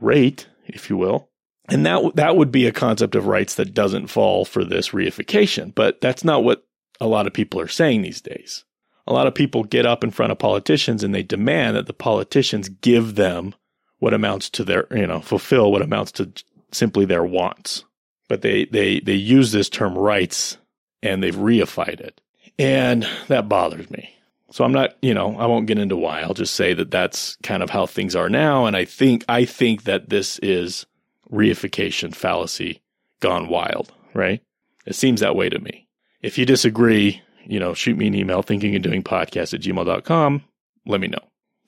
rate, 0.00 0.46
if 0.66 0.88
you 0.88 0.96
will. 0.96 1.28
And 1.68 1.84
that 1.84 2.14
that 2.14 2.36
would 2.36 2.52
be 2.52 2.66
a 2.66 2.72
concept 2.72 3.14
of 3.14 3.26
rights 3.26 3.56
that 3.56 3.74
doesn't 3.74 4.06
fall 4.06 4.44
for 4.44 4.64
this 4.64 4.90
reification. 4.90 5.74
But 5.74 6.00
that's 6.00 6.24
not 6.24 6.44
what 6.44 6.64
a 7.00 7.06
lot 7.06 7.26
of 7.26 7.32
people 7.32 7.60
are 7.60 7.68
saying 7.68 8.02
these 8.02 8.20
days. 8.20 8.64
A 9.08 9.12
lot 9.12 9.26
of 9.26 9.34
people 9.34 9.64
get 9.64 9.86
up 9.86 10.02
in 10.02 10.10
front 10.10 10.32
of 10.32 10.38
politicians 10.38 11.02
and 11.02 11.14
they 11.14 11.22
demand 11.22 11.76
that 11.76 11.86
the 11.86 11.92
politicians 11.92 12.68
give 12.68 13.14
them 13.14 13.54
what 13.98 14.14
amounts 14.14 14.50
to 14.50 14.64
their, 14.64 14.86
you 14.90 15.06
know, 15.06 15.20
fulfill 15.20 15.72
what 15.72 15.82
amounts 15.82 16.12
to 16.12 16.32
simply 16.76 17.04
their 17.04 17.24
wants. 17.24 17.84
But 18.28 18.42
they 18.42 18.64
they 18.66 19.00
they 19.00 19.14
use 19.14 19.52
this 19.52 19.68
term 19.68 19.96
rights 19.96 20.58
and 21.02 21.22
they've 21.22 21.34
reified 21.34 22.00
it. 22.00 22.20
And 22.58 23.06
that 23.28 23.48
bothers 23.48 23.90
me. 23.90 24.10
So 24.50 24.64
I'm 24.64 24.72
not, 24.72 24.96
you 25.02 25.12
know, 25.12 25.36
I 25.38 25.46
won't 25.46 25.66
get 25.66 25.78
into 25.78 25.96
why. 25.96 26.20
I'll 26.20 26.34
just 26.34 26.54
say 26.54 26.72
that 26.74 26.90
that's 26.90 27.36
kind 27.42 27.62
of 27.62 27.70
how 27.70 27.86
things 27.86 28.14
are 28.14 28.28
now. 28.28 28.66
And 28.66 28.76
I 28.76 28.84
think, 28.84 29.24
I 29.28 29.44
think 29.44 29.84
that 29.84 30.08
this 30.08 30.38
is 30.38 30.86
reification 31.30 32.14
fallacy 32.14 32.80
gone 33.20 33.48
wild, 33.48 33.92
right? 34.14 34.40
It 34.86 34.94
seems 34.94 35.20
that 35.20 35.36
way 35.36 35.48
to 35.48 35.58
me. 35.58 35.88
If 36.22 36.38
you 36.38 36.46
disagree, 36.46 37.20
you 37.44 37.58
know, 37.58 37.74
shoot 37.74 37.98
me 37.98 38.06
an 38.06 38.14
email 38.14 38.42
thinking 38.42 38.74
and 38.74 38.84
doing 38.84 39.02
podcast 39.02 39.52
at 39.52 39.60
gmail.com. 39.60 40.44
Let 40.86 41.00
me 41.00 41.08
know. 41.08 41.18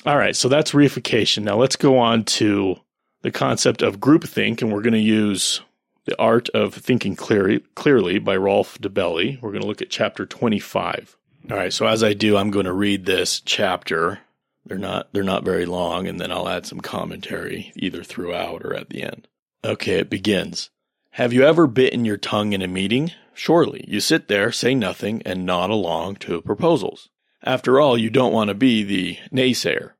All 0.06 0.16
right. 0.16 0.36
So 0.36 0.48
that's 0.48 0.70
reification. 0.70 1.42
Now 1.42 1.56
let's 1.56 1.76
go 1.76 1.98
on 1.98 2.24
to 2.24 2.76
the 3.22 3.30
concept 3.30 3.82
of 3.82 4.00
groupthink. 4.00 4.62
And 4.62 4.72
we're 4.72 4.82
going 4.82 4.92
to 4.92 4.98
use 4.98 5.60
the 6.04 6.18
art 6.18 6.48
of 6.50 6.74
thinking 6.74 7.16
clearly, 7.16 7.60
clearly 7.74 8.18
by 8.18 8.36
Rolf 8.36 8.78
Dobelli. 8.78 9.40
We're 9.42 9.50
going 9.50 9.62
to 9.62 9.68
look 9.68 9.82
at 9.82 9.90
chapter 9.90 10.24
25. 10.24 11.16
All 11.50 11.56
right, 11.56 11.72
so 11.72 11.86
as 11.86 12.02
I 12.02 12.12
do, 12.12 12.36
I'm 12.36 12.50
going 12.50 12.66
to 12.66 12.72
read 12.72 13.06
this 13.06 13.40
chapter. 13.40 14.20
They're 14.66 14.76
not 14.76 15.08
they're 15.12 15.22
not 15.22 15.44
very 15.44 15.64
long, 15.64 16.06
and 16.06 16.20
then 16.20 16.30
I'll 16.30 16.48
add 16.48 16.66
some 16.66 16.80
commentary 16.80 17.72
either 17.74 18.02
throughout 18.02 18.64
or 18.64 18.74
at 18.74 18.90
the 18.90 19.02
end. 19.02 19.28
Okay, 19.64 19.94
it 19.94 20.10
begins. 20.10 20.68
Have 21.12 21.32
you 21.32 21.42
ever 21.42 21.66
bitten 21.66 22.04
your 22.04 22.18
tongue 22.18 22.52
in 22.52 22.62
a 22.62 22.68
meeting? 22.68 23.12
Surely. 23.34 23.84
You 23.88 24.00
sit 24.00 24.28
there, 24.28 24.52
say 24.52 24.74
nothing, 24.74 25.22
and 25.24 25.46
nod 25.46 25.70
along 25.70 26.16
to 26.16 26.42
proposals. 26.42 27.08
After 27.42 27.80
all, 27.80 27.96
you 27.96 28.10
don't 28.10 28.32
want 28.32 28.48
to 28.48 28.54
be 28.54 28.82
the 28.82 29.18
naysayer. 29.32 29.92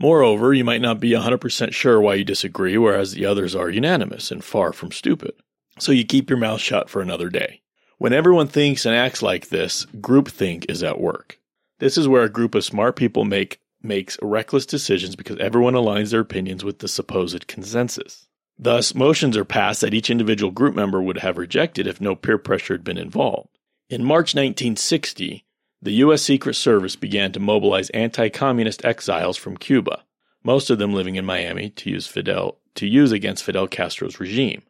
Moreover, 0.00 0.54
you 0.54 0.64
might 0.64 0.80
not 0.80 0.98
be 0.98 1.10
100% 1.10 1.74
sure 1.74 2.00
why 2.00 2.14
you 2.14 2.24
disagree, 2.24 2.78
whereas 2.78 3.12
the 3.12 3.26
others 3.26 3.54
are 3.54 3.68
unanimous 3.68 4.30
and 4.30 4.42
far 4.42 4.72
from 4.72 4.92
stupid. 4.92 5.34
So 5.78 5.92
you 5.92 6.06
keep 6.06 6.30
your 6.30 6.38
mouth 6.38 6.62
shut 6.62 6.88
for 6.88 7.02
another 7.02 7.28
day. 7.28 7.60
When 7.98 8.14
everyone 8.14 8.48
thinks 8.48 8.86
and 8.86 8.94
acts 8.94 9.20
like 9.20 9.50
this, 9.50 9.84
groupthink 10.00 10.70
is 10.70 10.82
at 10.82 10.98
work. 10.98 11.38
This 11.80 11.98
is 11.98 12.08
where 12.08 12.22
a 12.22 12.30
group 12.30 12.54
of 12.54 12.64
smart 12.64 12.96
people 12.96 13.26
make 13.26 13.60
makes 13.82 14.16
reckless 14.22 14.64
decisions 14.64 15.16
because 15.16 15.36
everyone 15.36 15.74
aligns 15.74 16.12
their 16.12 16.20
opinions 16.20 16.64
with 16.64 16.78
the 16.78 16.88
supposed 16.88 17.46
consensus. 17.46 18.26
Thus, 18.58 18.94
motions 18.94 19.36
are 19.36 19.44
passed 19.44 19.82
that 19.82 19.92
each 19.92 20.08
individual 20.08 20.50
group 20.50 20.74
member 20.74 21.02
would 21.02 21.18
have 21.18 21.36
rejected 21.36 21.86
if 21.86 22.00
no 22.00 22.16
peer 22.16 22.38
pressure 22.38 22.72
had 22.72 22.84
been 22.84 22.96
involved. 22.96 23.50
In 23.90 24.02
March 24.02 24.34
1960, 24.34 25.44
the 25.82 25.92
U.S. 25.92 26.22
Secret 26.22 26.54
Service 26.54 26.96
began 26.96 27.32
to 27.32 27.40
mobilize 27.40 27.90
anti-communist 27.90 28.84
exiles 28.84 29.36
from 29.36 29.56
Cuba, 29.56 30.04
most 30.44 30.70
of 30.70 30.78
them 30.78 30.92
living 30.92 31.16
in 31.16 31.24
Miami 31.24 31.70
to 31.70 31.90
use 31.90 32.06
Fidel 32.06 32.58
to 32.74 32.86
use 32.86 33.12
against 33.12 33.44
Fidel 33.44 33.66
Castro's 33.66 34.20
regime. 34.20 34.62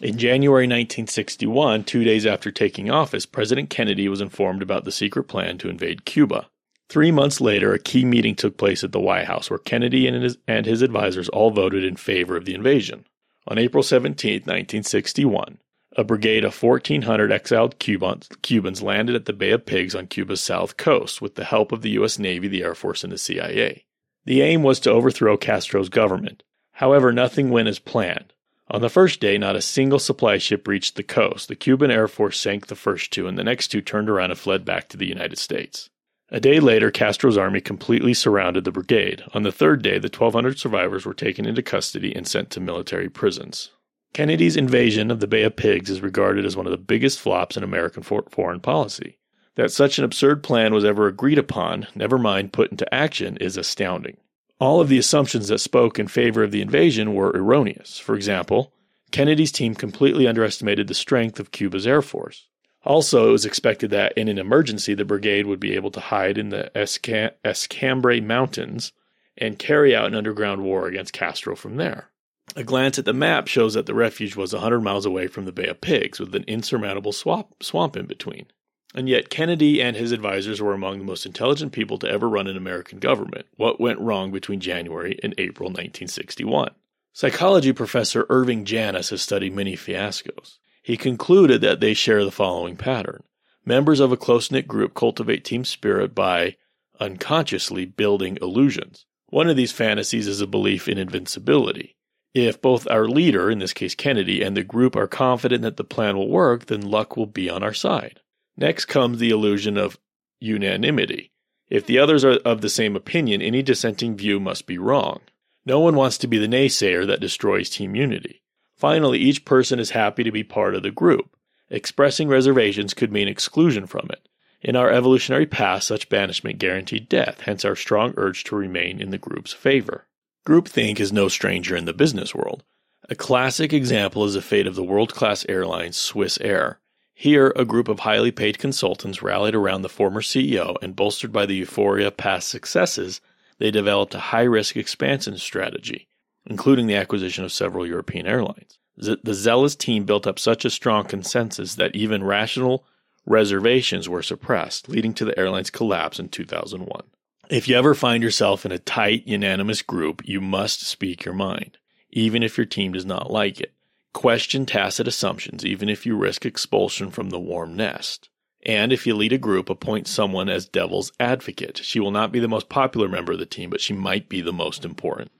In 0.00 0.18
January 0.18 0.64
1961, 0.64 1.84
two 1.84 2.04
days 2.04 2.26
after 2.26 2.50
taking 2.50 2.90
office, 2.90 3.24
President 3.24 3.70
Kennedy 3.70 4.08
was 4.08 4.20
informed 4.20 4.60
about 4.60 4.84
the 4.84 4.92
secret 4.92 5.24
plan 5.24 5.56
to 5.58 5.70
invade 5.70 6.04
Cuba. 6.04 6.48
Three 6.88 7.10
months 7.10 7.40
later, 7.40 7.72
a 7.72 7.78
key 7.78 8.04
meeting 8.04 8.34
took 8.34 8.58
place 8.58 8.84
at 8.84 8.92
the 8.92 9.00
White 9.00 9.24
House 9.24 9.48
where 9.48 9.58
Kennedy 9.58 10.06
and 10.06 10.22
his, 10.22 10.36
and 10.46 10.66
his 10.66 10.82
advisors 10.82 11.28
all 11.30 11.50
voted 11.50 11.82
in 11.82 11.96
favor 11.96 12.36
of 12.36 12.44
the 12.44 12.54
invasion. 12.54 13.06
On 13.48 13.58
April 13.58 13.82
17, 13.82 14.42
1961, 14.42 15.58
a 15.96 16.04
brigade 16.04 16.44
of 16.44 16.62
1,400 16.62 17.32
exiled 17.32 17.78
Cubans, 17.78 18.82
landed 18.82 19.16
at 19.16 19.24
the 19.24 19.32
Bay 19.32 19.50
of 19.50 19.64
Pigs 19.64 19.94
on 19.94 20.06
Cuba's 20.06 20.42
south 20.42 20.76
coast 20.76 21.22
with 21.22 21.34
the 21.34 21.44
help 21.44 21.72
of 21.72 21.80
the 21.80 21.90
U.S. 21.90 22.18
Navy, 22.18 22.48
the 22.48 22.62
Air 22.62 22.74
Force, 22.74 23.02
and 23.02 23.12
the 23.12 23.18
CIA. 23.18 23.86
The 24.26 24.42
aim 24.42 24.62
was 24.62 24.78
to 24.80 24.90
overthrow 24.90 25.36
Castro's 25.36 25.88
government. 25.88 26.42
However, 26.72 27.12
nothing 27.12 27.48
went 27.48 27.68
as 27.68 27.78
planned. 27.78 28.34
On 28.68 28.82
the 28.82 28.90
first 28.90 29.20
day, 29.20 29.38
not 29.38 29.56
a 29.56 29.62
single 29.62 29.98
supply 29.98 30.38
ship 30.38 30.68
reached 30.68 30.96
the 30.96 31.02
coast. 31.02 31.48
The 31.48 31.56
Cuban 31.56 31.90
Air 31.90 32.08
Force 32.08 32.38
sank 32.38 32.66
the 32.66 32.74
first 32.74 33.12
two, 33.12 33.26
and 33.26 33.38
the 33.38 33.44
next 33.44 33.68
two 33.68 33.80
turned 33.80 34.10
around 34.10 34.32
and 34.32 34.38
fled 34.38 34.64
back 34.64 34.88
to 34.88 34.96
the 34.96 35.06
United 35.06 35.38
States. 35.38 35.88
A 36.28 36.40
day 36.40 36.58
later, 36.58 36.90
Castro's 36.90 37.38
army 37.38 37.60
completely 37.60 38.12
surrounded 38.12 38.64
the 38.64 38.72
brigade. 38.72 39.22
On 39.32 39.44
the 39.44 39.52
third 39.52 39.80
day, 39.80 39.98
the 39.98 40.08
1,200 40.08 40.58
survivors 40.58 41.06
were 41.06 41.14
taken 41.14 41.46
into 41.46 41.62
custody 41.62 42.12
and 42.14 42.26
sent 42.26 42.50
to 42.50 42.60
military 42.60 43.08
prisons. 43.08 43.70
Kennedy's 44.16 44.56
invasion 44.56 45.10
of 45.10 45.20
the 45.20 45.26
Bay 45.26 45.42
of 45.42 45.56
Pigs 45.56 45.90
is 45.90 46.00
regarded 46.00 46.46
as 46.46 46.56
one 46.56 46.64
of 46.64 46.70
the 46.70 46.78
biggest 46.78 47.20
flops 47.20 47.54
in 47.54 47.62
American 47.62 48.02
foreign 48.02 48.60
policy. 48.60 49.18
That 49.56 49.70
such 49.70 49.98
an 49.98 50.06
absurd 50.06 50.42
plan 50.42 50.72
was 50.72 50.86
ever 50.86 51.06
agreed 51.06 51.36
upon, 51.36 51.86
never 51.94 52.16
mind 52.16 52.54
put 52.54 52.70
into 52.70 52.94
action, 52.94 53.36
is 53.36 53.58
astounding. 53.58 54.16
All 54.58 54.80
of 54.80 54.88
the 54.88 54.96
assumptions 54.96 55.48
that 55.48 55.58
spoke 55.58 55.98
in 55.98 56.08
favor 56.08 56.42
of 56.42 56.50
the 56.50 56.62
invasion 56.62 57.12
were 57.12 57.30
erroneous. 57.32 57.98
For 57.98 58.14
example, 58.14 58.72
Kennedy's 59.10 59.52
team 59.52 59.74
completely 59.74 60.26
underestimated 60.26 60.88
the 60.88 60.94
strength 60.94 61.38
of 61.38 61.50
Cuba's 61.50 61.86
air 61.86 62.00
force. 62.00 62.48
Also, 62.84 63.28
it 63.28 63.32
was 63.32 63.44
expected 63.44 63.90
that 63.90 64.16
in 64.16 64.28
an 64.28 64.38
emergency, 64.38 64.94
the 64.94 65.04
brigade 65.04 65.44
would 65.44 65.60
be 65.60 65.74
able 65.74 65.90
to 65.90 66.00
hide 66.00 66.38
in 66.38 66.48
the 66.48 66.70
Escam- 66.74 67.34
Escambray 67.44 68.20
Mountains 68.20 68.92
and 69.36 69.58
carry 69.58 69.94
out 69.94 70.06
an 70.06 70.14
underground 70.14 70.62
war 70.62 70.86
against 70.86 71.12
Castro 71.12 71.54
from 71.54 71.76
there. 71.76 72.08
A 72.54 72.64
glance 72.64 72.98
at 72.98 73.04
the 73.04 73.12
map 73.12 73.48
shows 73.48 73.74
that 73.74 73.86
the 73.86 73.94
refuge 73.94 74.36
was 74.36 74.52
100 74.52 74.80
miles 74.80 75.04
away 75.04 75.26
from 75.26 75.44
the 75.44 75.52
Bay 75.52 75.66
of 75.66 75.80
Pigs, 75.80 76.20
with 76.20 76.34
an 76.34 76.44
insurmountable 76.44 77.12
swamp, 77.12 77.62
swamp 77.62 77.96
in 77.96 78.06
between. 78.06 78.46
And 78.94 79.08
yet, 79.08 79.28
Kennedy 79.28 79.82
and 79.82 79.96
his 79.96 80.12
advisors 80.12 80.62
were 80.62 80.72
among 80.72 80.98
the 80.98 81.04
most 81.04 81.26
intelligent 81.26 81.72
people 81.72 81.98
to 81.98 82.08
ever 82.08 82.28
run 82.28 82.46
an 82.46 82.56
American 82.56 82.98
government. 82.98 83.46
What 83.56 83.80
went 83.80 84.00
wrong 84.00 84.30
between 84.30 84.60
January 84.60 85.18
and 85.22 85.34
April 85.36 85.68
1961? 85.68 86.70
Psychology 87.12 87.72
professor 87.72 88.26
Irving 88.30 88.64
Janis 88.64 89.10
has 89.10 89.22
studied 89.22 89.54
many 89.54 89.76
fiascos. 89.76 90.58
He 90.82 90.96
concluded 90.96 91.60
that 91.62 91.80
they 91.80 91.94
share 91.94 92.24
the 92.24 92.30
following 92.30 92.76
pattern 92.76 93.24
members 93.66 93.98
of 93.98 94.12
a 94.12 94.16
close 94.16 94.50
knit 94.50 94.68
group 94.68 94.94
cultivate 94.94 95.44
team 95.44 95.64
spirit 95.64 96.14
by 96.14 96.56
unconsciously 97.00 97.84
building 97.84 98.38
illusions. 98.40 99.04
One 99.26 99.48
of 99.48 99.56
these 99.56 99.72
fantasies 99.72 100.28
is 100.28 100.40
a 100.40 100.46
belief 100.46 100.88
in 100.88 100.96
invincibility. 100.96 101.95
If 102.38 102.60
both 102.60 102.86
our 102.90 103.08
leader, 103.08 103.50
in 103.50 103.60
this 103.60 103.72
case 103.72 103.94
Kennedy, 103.94 104.42
and 104.42 104.54
the 104.54 104.62
group 104.62 104.94
are 104.94 105.06
confident 105.06 105.62
that 105.62 105.78
the 105.78 105.84
plan 105.84 106.18
will 106.18 106.28
work, 106.28 106.66
then 106.66 106.82
luck 106.82 107.16
will 107.16 107.24
be 107.24 107.48
on 107.48 107.62
our 107.62 107.72
side. 107.72 108.20
Next 108.58 108.84
comes 108.84 109.18
the 109.18 109.30
illusion 109.30 109.78
of 109.78 109.98
unanimity. 110.38 111.30
If 111.70 111.86
the 111.86 111.98
others 111.98 112.26
are 112.26 112.32
of 112.44 112.60
the 112.60 112.68
same 112.68 112.94
opinion, 112.94 113.40
any 113.40 113.62
dissenting 113.62 114.18
view 114.18 114.38
must 114.38 114.66
be 114.66 114.76
wrong. 114.76 115.20
No 115.64 115.80
one 115.80 115.96
wants 115.96 116.18
to 116.18 116.26
be 116.26 116.36
the 116.36 116.46
naysayer 116.46 117.06
that 117.06 117.20
destroys 117.20 117.70
team 117.70 117.96
unity. 117.96 118.42
Finally, 118.74 119.18
each 119.18 119.46
person 119.46 119.80
is 119.80 119.92
happy 119.92 120.22
to 120.22 120.30
be 120.30 120.44
part 120.44 120.74
of 120.74 120.82
the 120.82 120.90
group. 120.90 121.38
Expressing 121.70 122.28
reservations 122.28 122.92
could 122.92 123.10
mean 123.10 123.28
exclusion 123.28 123.86
from 123.86 124.10
it. 124.10 124.28
In 124.60 124.76
our 124.76 124.90
evolutionary 124.90 125.46
past, 125.46 125.88
such 125.88 126.10
banishment 126.10 126.58
guaranteed 126.58 127.08
death, 127.08 127.40
hence 127.46 127.64
our 127.64 127.76
strong 127.76 128.12
urge 128.18 128.44
to 128.44 128.56
remain 128.56 129.00
in 129.00 129.10
the 129.10 129.16
group's 129.16 129.54
favor. 129.54 130.06
Groupthink 130.46 131.00
is 131.00 131.12
no 131.12 131.26
stranger 131.26 131.74
in 131.74 131.86
the 131.86 131.92
business 131.92 132.32
world. 132.32 132.62
A 133.08 133.16
classic 133.16 133.72
example 133.72 134.24
is 134.24 134.34
the 134.34 134.40
fate 134.40 134.68
of 134.68 134.76
the 134.76 134.84
world 134.84 135.12
class 135.12 135.44
airline 135.48 135.90
Swissair. 135.90 136.76
Here, 137.14 137.52
a 137.56 137.64
group 137.64 137.88
of 137.88 138.00
highly 138.00 138.30
paid 138.30 138.60
consultants 138.60 139.22
rallied 139.22 139.56
around 139.56 139.82
the 139.82 139.88
former 139.88 140.20
CEO, 140.20 140.76
and 140.80 140.94
bolstered 140.94 141.32
by 141.32 141.46
the 141.46 141.56
euphoria 141.56 142.06
of 142.06 142.16
past 142.16 142.46
successes, 142.46 143.20
they 143.58 143.72
developed 143.72 144.14
a 144.14 144.20
high 144.20 144.44
risk 144.44 144.76
expansion 144.76 145.36
strategy, 145.36 146.06
including 146.46 146.86
the 146.86 146.94
acquisition 146.94 147.44
of 147.44 147.50
several 147.50 147.84
European 147.84 148.26
airlines. 148.26 148.78
The 148.96 149.34
zealous 149.34 149.74
team 149.74 150.04
built 150.04 150.28
up 150.28 150.38
such 150.38 150.64
a 150.64 150.70
strong 150.70 151.06
consensus 151.06 151.74
that 151.74 151.96
even 151.96 152.22
rational 152.22 152.84
reservations 153.24 154.08
were 154.08 154.22
suppressed, 154.22 154.88
leading 154.88 155.12
to 155.14 155.24
the 155.24 155.36
airline's 155.36 155.70
collapse 155.70 156.20
in 156.20 156.28
2001. 156.28 157.02
If 157.48 157.68
you 157.68 157.76
ever 157.76 157.94
find 157.94 158.22
yourself 158.22 158.66
in 158.66 158.72
a 158.72 158.78
tight, 158.78 159.26
unanimous 159.26 159.82
group, 159.82 160.22
you 160.24 160.40
must 160.40 160.82
speak 160.82 161.24
your 161.24 161.34
mind, 161.34 161.78
even 162.10 162.42
if 162.42 162.56
your 162.56 162.66
team 162.66 162.92
does 162.92 163.06
not 163.06 163.30
like 163.30 163.60
it. 163.60 163.72
Question 164.12 164.66
tacit 164.66 165.06
assumptions, 165.06 165.64
even 165.64 165.88
if 165.88 166.04
you 166.04 166.16
risk 166.16 166.44
expulsion 166.44 167.10
from 167.10 167.30
the 167.30 167.38
warm 167.38 167.76
nest. 167.76 168.30
And 168.64 168.92
if 168.92 169.06
you 169.06 169.14
lead 169.14 169.32
a 169.32 169.38
group, 169.38 169.70
appoint 169.70 170.08
someone 170.08 170.48
as 170.48 170.66
devil's 170.66 171.12
advocate. 171.20 171.78
She 171.84 172.00
will 172.00 172.10
not 172.10 172.32
be 172.32 172.40
the 172.40 172.48
most 172.48 172.68
popular 172.68 173.08
member 173.08 173.32
of 173.32 173.38
the 173.38 173.46
team, 173.46 173.70
but 173.70 173.80
she 173.80 173.92
might 173.92 174.28
be 174.28 174.40
the 174.40 174.52
most 174.52 174.84
important. 174.84 175.30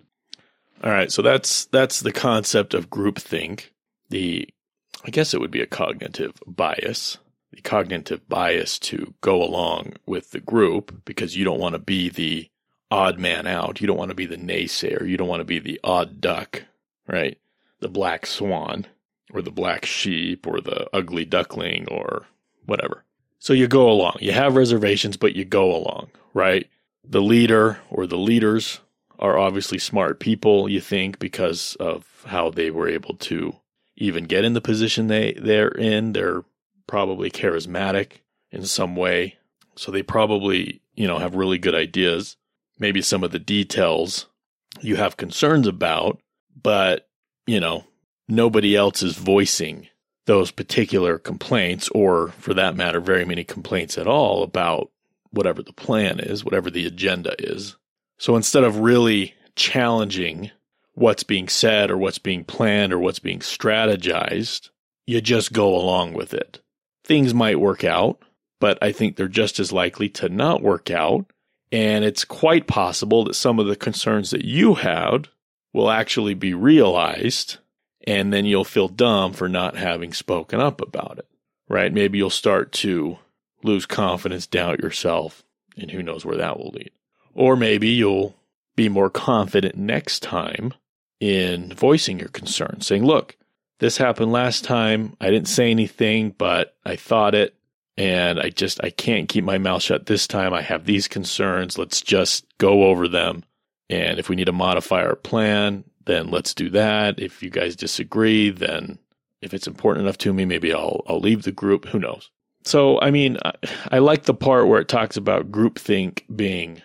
All 0.84 0.90
right, 0.90 1.10
so 1.10 1.22
that's 1.22 1.64
that's 1.64 2.00
the 2.00 2.12
concept 2.12 2.72
of 2.72 2.90
groupthink. 2.90 3.70
The 4.10 4.48
I 5.04 5.10
guess 5.10 5.34
it 5.34 5.40
would 5.40 5.50
be 5.50 5.62
a 5.62 5.66
cognitive 5.66 6.34
bias. 6.46 7.18
The 7.52 7.62
cognitive 7.62 8.28
bias 8.28 8.78
to 8.80 9.14
go 9.20 9.42
along 9.42 9.94
with 10.04 10.32
the 10.32 10.40
group 10.40 11.04
because 11.04 11.36
you 11.36 11.44
don't 11.44 11.60
want 11.60 11.74
to 11.74 11.78
be 11.78 12.08
the 12.08 12.48
odd 12.90 13.18
man 13.18 13.46
out. 13.46 13.80
You 13.80 13.86
don't 13.86 13.96
want 13.96 14.10
to 14.10 14.16
be 14.16 14.26
the 14.26 14.36
naysayer. 14.36 15.08
You 15.08 15.16
don't 15.16 15.28
want 15.28 15.40
to 15.40 15.44
be 15.44 15.58
the 15.58 15.80
odd 15.82 16.20
duck, 16.20 16.64
right? 17.08 17.38
the 17.80 17.88
black 17.88 18.26
swan 18.26 18.86
or 19.32 19.42
the 19.42 19.50
black 19.50 19.84
sheep 19.84 20.46
or 20.46 20.60
the 20.60 20.88
ugly 20.92 21.24
duckling 21.24 21.86
or 21.88 22.26
whatever. 22.64 23.04
So 23.38 23.52
you 23.52 23.68
go 23.68 23.90
along. 23.90 24.16
You 24.20 24.32
have 24.32 24.56
reservations, 24.56 25.16
but 25.16 25.36
you 25.36 25.44
go 25.44 25.74
along, 25.74 26.10
right? 26.34 26.68
The 27.04 27.22
leader 27.22 27.78
or 27.90 28.06
the 28.06 28.18
leaders 28.18 28.80
are 29.18 29.38
obviously 29.38 29.78
smart 29.78 30.20
people, 30.20 30.68
you 30.68 30.80
think, 30.80 31.18
because 31.18 31.76
of 31.76 32.24
how 32.26 32.50
they 32.50 32.70
were 32.70 32.88
able 32.88 33.14
to 33.14 33.56
even 33.96 34.24
get 34.24 34.44
in 34.44 34.54
the 34.54 34.60
position 34.60 35.06
they, 35.06 35.34
they're 35.34 35.68
in. 35.68 36.12
They're 36.12 36.44
probably 36.86 37.30
charismatic 37.30 38.22
in 38.50 38.64
some 38.64 38.96
way. 38.96 39.36
So 39.76 39.92
they 39.92 40.02
probably, 40.02 40.80
you 40.94 41.06
know, 41.06 41.18
have 41.18 41.34
really 41.34 41.58
good 41.58 41.74
ideas. 41.74 42.36
Maybe 42.78 43.02
some 43.02 43.24
of 43.24 43.32
the 43.32 43.38
details 43.38 44.26
you 44.80 44.96
have 44.96 45.16
concerns 45.16 45.66
about, 45.66 46.20
but 46.62 47.08
you 47.46 47.60
know, 47.60 47.84
nobody 48.28 48.76
else 48.76 49.02
is 49.02 49.16
voicing 49.16 49.88
those 50.26 50.50
particular 50.50 51.18
complaints, 51.18 51.88
or 51.90 52.28
for 52.38 52.52
that 52.54 52.74
matter, 52.76 53.00
very 53.00 53.24
many 53.24 53.44
complaints 53.44 53.96
at 53.96 54.08
all 54.08 54.42
about 54.42 54.90
whatever 55.30 55.62
the 55.62 55.72
plan 55.72 56.18
is, 56.18 56.44
whatever 56.44 56.68
the 56.68 56.86
agenda 56.86 57.34
is. 57.38 57.76
So 58.18 58.34
instead 58.34 58.64
of 58.64 58.80
really 58.80 59.34
challenging 59.54 60.50
what's 60.94 61.22
being 61.22 61.48
said 61.48 61.90
or 61.90 61.96
what's 61.96 62.18
being 62.18 62.42
planned 62.42 62.92
or 62.92 62.98
what's 62.98 63.20
being 63.20 63.38
strategized, 63.38 64.70
you 65.06 65.20
just 65.20 65.52
go 65.52 65.76
along 65.76 66.14
with 66.14 66.34
it. 66.34 66.60
Things 67.06 67.32
might 67.32 67.60
work 67.60 67.84
out, 67.84 68.18
but 68.58 68.78
I 68.82 68.90
think 68.90 69.14
they're 69.14 69.28
just 69.28 69.60
as 69.60 69.70
likely 69.70 70.08
to 70.10 70.28
not 70.28 70.60
work 70.60 70.90
out. 70.90 71.26
And 71.70 72.04
it's 72.04 72.24
quite 72.24 72.66
possible 72.66 73.24
that 73.24 73.34
some 73.34 73.60
of 73.60 73.66
the 73.66 73.76
concerns 73.76 74.30
that 74.30 74.44
you 74.44 74.74
had 74.74 75.28
will 75.72 75.88
actually 75.88 76.34
be 76.34 76.52
realized 76.52 77.58
and 78.06 78.32
then 78.32 78.44
you'll 78.44 78.64
feel 78.64 78.88
dumb 78.88 79.32
for 79.32 79.48
not 79.48 79.76
having 79.76 80.12
spoken 80.12 80.60
up 80.60 80.80
about 80.80 81.18
it, 81.18 81.26
right? 81.68 81.92
Maybe 81.92 82.18
you'll 82.18 82.30
start 82.30 82.72
to 82.72 83.18
lose 83.62 83.86
confidence, 83.86 84.46
doubt 84.46 84.80
yourself, 84.80 85.44
and 85.76 85.90
who 85.90 86.02
knows 86.02 86.24
where 86.24 86.36
that 86.36 86.58
will 86.58 86.70
lead. 86.70 86.90
Or 87.34 87.56
maybe 87.56 87.88
you'll 87.88 88.34
be 88.74 88.88
more 88.88 89.10
confident 89.10 89.76
next 89.76 90.22
time 90.22 90.74
in 91.20 91.72
voicing 91.72 92.18
your 92.18 92.28
concerns, 92.28 92.86
saying, 92.86 93.04
look, 93.04 93.36
this 93.78 93.96
happened 93.96 94.32
last 94.32 94.64
time. 94.64 95.16
I 95.20 95.30
didn't 95.30 95.48
say 95.48 95.70
anything, 95.70 96.30
but 96.30 96.76
I 96.84 96.96
thought 96.96 97.34
it. 97.34 97.54
And 97.98 98.38
I 98.38 98.50
just, 98.50 98.82
I 98.84 98.90
can't 98.90 99.28
keep 99.28 99.42
my 99.42 99.56
mouth 99.56 99.82
shut 99.82 100.04
this 100.04 100.26
time. 100.26 100.52
I 100.52 100.60
have 100.60 100.84
these 100.84 101.08
concerns. 101.08 101.78
Let's 101.78 102.02
just 102.02 102.44
go 102.58 102.84
over 102.84 103.08
them 103.08 103.42
and 103.88 104.18
if 104.18 104.28
we 104.28 104.36
need 104.36 104.46
to 104.46 104.52
modify 104.52 105.04
our 105.04 105.16
plan, 105.16 105.84
then 106.04 106.30
let's 106.30 106.54
do 106.54 106.70
that. 106.70 107.20
If 107.20 107.42
you 107.42 107.50
guys 107.50 107.76
disagree, 107.76 108.50
then 108.50 108.98
if 109.42 109.54
it's 109.54 109.66
important 109.66 110.04
enough 110.04 110.18
to 110.18 110.32
me, 110.32 110.44
maybe 110.44 110.72
I'll 110.72 111.02
I'll 111.06 111.20
leave 111.20 111.42
the 111.42 111.52
group. 111.52 111.86
Who 111.86 111.98
knows? 111.98 112.30
So, 112.64 113.00
I 113.00 113.12
mean, 113.12 113.38
I, 113.44 113.52
I 113.92 113.98
like 113.98 114.24
the 114.24 114.34
part 114.34 114.66
where 114.66 114.80
it 114.80 114.88
talks 114.88 115.16
about 115.16 115.52
groupthink 115.52 116.22
being 116.34 116.82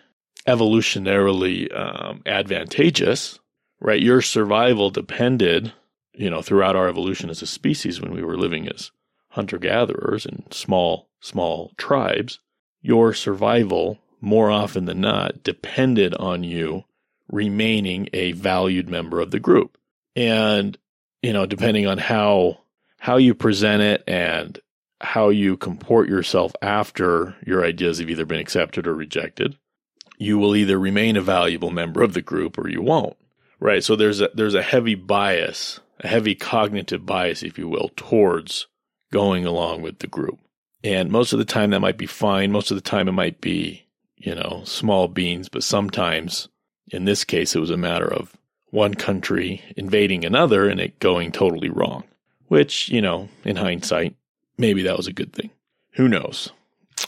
evolutionarily 0.47 1.75
um, 1.75 2.21
advantageous, 2.27 3.39
right? 3.79 4.01
Your 4.01 4.21
survival 4.21 4.91
depended 4.91 5.73
you 6.13 6.29
know, 6.29 6.41
throughout 6.41 6.75
our 6.75 6.87
evolution 6.87 7.29
as 7.29 7.41
a 7.41 7.47
species 7.47 8.01
when 8.01 8.13
we 8.13 8.23
were 8.23 8.37
living 8.37 8.67
as 8.67 8.91
hunter 9.29 9.57
gatherers 9.57 10.25
in 10.25 10.43
small, 10.51 11.09
small 11.19 11.71
tribes, 11.77 12.39
your 12.81 13.13
survival 13.13 13.99
more 14.19 14.51
often 14.51 14.85
than 14.85 15.01
not 15.01 15.43
depended 15.43 16.13
on 16.15 16.43
you 16.43 16.83
remaining 17.31 18.09
a 18.13 18.33
valued 18.33 18.89
member 18.89 19.19
of 19.19 19.31
the 19.31 19.39
group. 19.39 19.77
And, 20.15 20.77
you 21.21 21.33
know, 21.33 21.45
depending 21.45 21.87
on 21.87 21.97
how, 21.97 22.59
how 22.99 23.17
you 23.17 23.33
present 23.33 23.81
it 23.81 24.03
and 24.05 24.59
how 24.99 25.29
you 25.29 25.57
comport 25.57 26.09
yourself 26.09 26.53
after 26.61 27.35
your 27.45 27.65
ideas 27.65 27.99
have 27.99 28.09
either 28.09 28.25
been 28.25 28.39
accepted 28.39 28.85
or 28.85 28.93
rejected, 28.93 29.57
you 30.17 30.37
will 30.37 30.55
either 30.55 30.77
remain 30.77 31.17
a 31.17 31.21
valuable 31.21 31.71
member 31.71 32.03
of 32.03 32.13
the 32.13 32.21
group 32.21 32.57
or 32.57 32.69
you 32.69 32.81
won't. 32.81 33.15
Right. 33.59 33.83
So 33.83 33.95
there's 33.95 34.21
a, 34.21 34.29
there's 34.33 34.55
a 34.55 34.61
heavy 34.61 34.95
bias, 34.95 35.79
a 36.01 36.07
heavy 36.07 36.35
cognitive 36.35 37.05
bias, 37.05 37.43
if 37.43 37.57
you 37.57 37.67
will, 37.67 37.91
towards 37.95 38.67
going 39.11 39.45
along 39.45 39.81
with 39.81 39.99
the 39.99 40.07
group. 40.07 40.39
And 40.83 41.11
most 41.11 41.31
of 41.31 41.39
the 41.39 41.45
time 41.45 41.69
that 41.71 41.79
might 41.79 41.97
be 41.97 42.07
fine. 42.07 42.51
Most 42.51 42.71
of 42.71 42.75
the 42.75 42.81
time 42.81 43.07
it 43.07 43.13
might 43.13 43.39
be, 43.39 43.85
you 44.17 44.33
know, 44.33 44.63
small 44.65 45.07
beans, 45.07 45.47
but 45.47 45.63
sometimes 45.63 46.47
in 46.91 47.05
this 47.05 47.23
case, 47.23 47.55
it 47.55 47.59
was 47.59 47.69
a 47.69 47.77
matter 47.77 48.11
of 48.11 48.35
one 48.71 48.95
country 48.95 49.61
invading 49.77 50.25
another 50.25 50.67
and 50.67 50.79
it 50.79 50.99
going 50.99 51.31
totally 51.31 51.69
wrong, 51.69 52.03
which, 52.47 52.89
you 52.89 53.01
know, 53.01 53.29
in 53.43 53.55
hindsight, 53.55 54.15
maybe 54.57 54.81
that 54.83 54.97
was 54.97 55.07
a 55.07 55.13
good 55.13 55.33
thing. 55.33 55.51
Who 55.93 56.07
knows? 56.07 56.51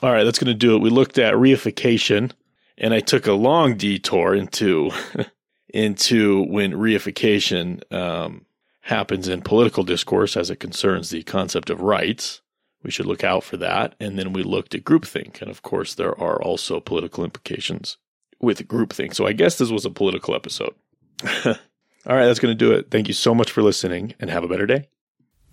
All 0.02 0.12
right, 0.12 0.24
that's 0.24 0.40
going 0.40 0.48
to 0.48 0.54
do 0.54 0.76
it. 0.76 0.82
We 0.82 0.90
looked 0.90 1.18
at 1.18 1.34
reification 1.36 2.32
and 2.78 2.94
I 2.94 3.00
took 3.00 3.28
a 3.28 3.34
long 3.34 3.78
detour 3.78 4.36
into 4.36 4.92
into 5.74 6.44
when 6.44 6.74
reification 6.74 7.92
um, 7.92 8.46
happens 8.84 9.28
in 9.28 9.42
political 9.42 9.84
discourse 9.84 10.36
as 10.36 10.50
it 10.50 10.60
concerns 10.60 11.10
the 11.10 11.24
concept 11.24 11.70
of 11.70 11.82
rights. 11.82 12.42
We 12.84 12.92
should 12.92 13.06
look 13.06 13.24
out 13.24 13.44
for 13.44 13.56
that. 13.58 13.96
And 14.00 14.20
then 14.20 14.34
we 14.34 14.44
looked 14.44 14.76
at 14.76 14.84
groupthink. 14.84 15.42
And 15.42 15.50
of 15.50 15.62
course, 15.62 15.96
there 15.96 16.20
are 16.20 16.42
also 16.42 16.80
political 16.80 17.24
implications 17.24 17.98
with 18.42 18.68
groupthink. 18.68 19.16
So 19.16 19.26
I 19.26 19.32
guess 19.34 19.58
this 19.58 19.72
was 19.72 19.86
a 19.86 19.90
political 19.90 20.36
episode. 20.36 20.76
All 21.46 22.16
right, 22.18 22.26
that's 22.26 22.40
going 22.40 22.52
to 22.52 22.66
do 22.66 22.74
it. 22.74 22.92
Thank 22.92 23.08
you 23.08 23.14
so 23.14 23.34
much 23.34 23.52
for 23.52 23.64
listening 23.64 24.16
and 24.20 24.30
have 24.30 24.44
a 24.44 24.50
better 24.50 24.66
day. 24.66 24.90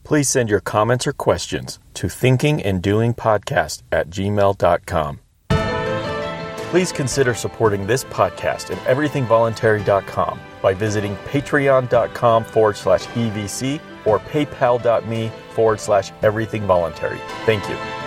Please 0.03 0.29
send 0.29 0.49
your 0.49 0.61
comments 0.61 1.07
or 1.07 1.13
questions 1.13 1.79
to 1.95 2.09
thinkinganddoingpodcast 2.09 3.83
at 3.93 4.11
gmail.com. 4.11 5.21
Please 6.71 6.93
consider 6.93 7.35
supporting 7.35 7.85
this 7.85 8.05
podcast 8.05 8.71
and 8.71 8.79
everythingvoluntary.com 8.83 10.41
by 10.63 10.73
visiting 10.73 11.17
patreon.com 11.17 12.45
forward 12.45 12.77
slash 12.77 13.07
EVC 13.07 13.81
or 14.05 14.21
paypal.me 14.21 15.33
forward 15.51 15.81
slash 15.81 16.13
everythingvoluntary. 16.23 17.19
Thank 17.45 17.69
you. 17.69 18.00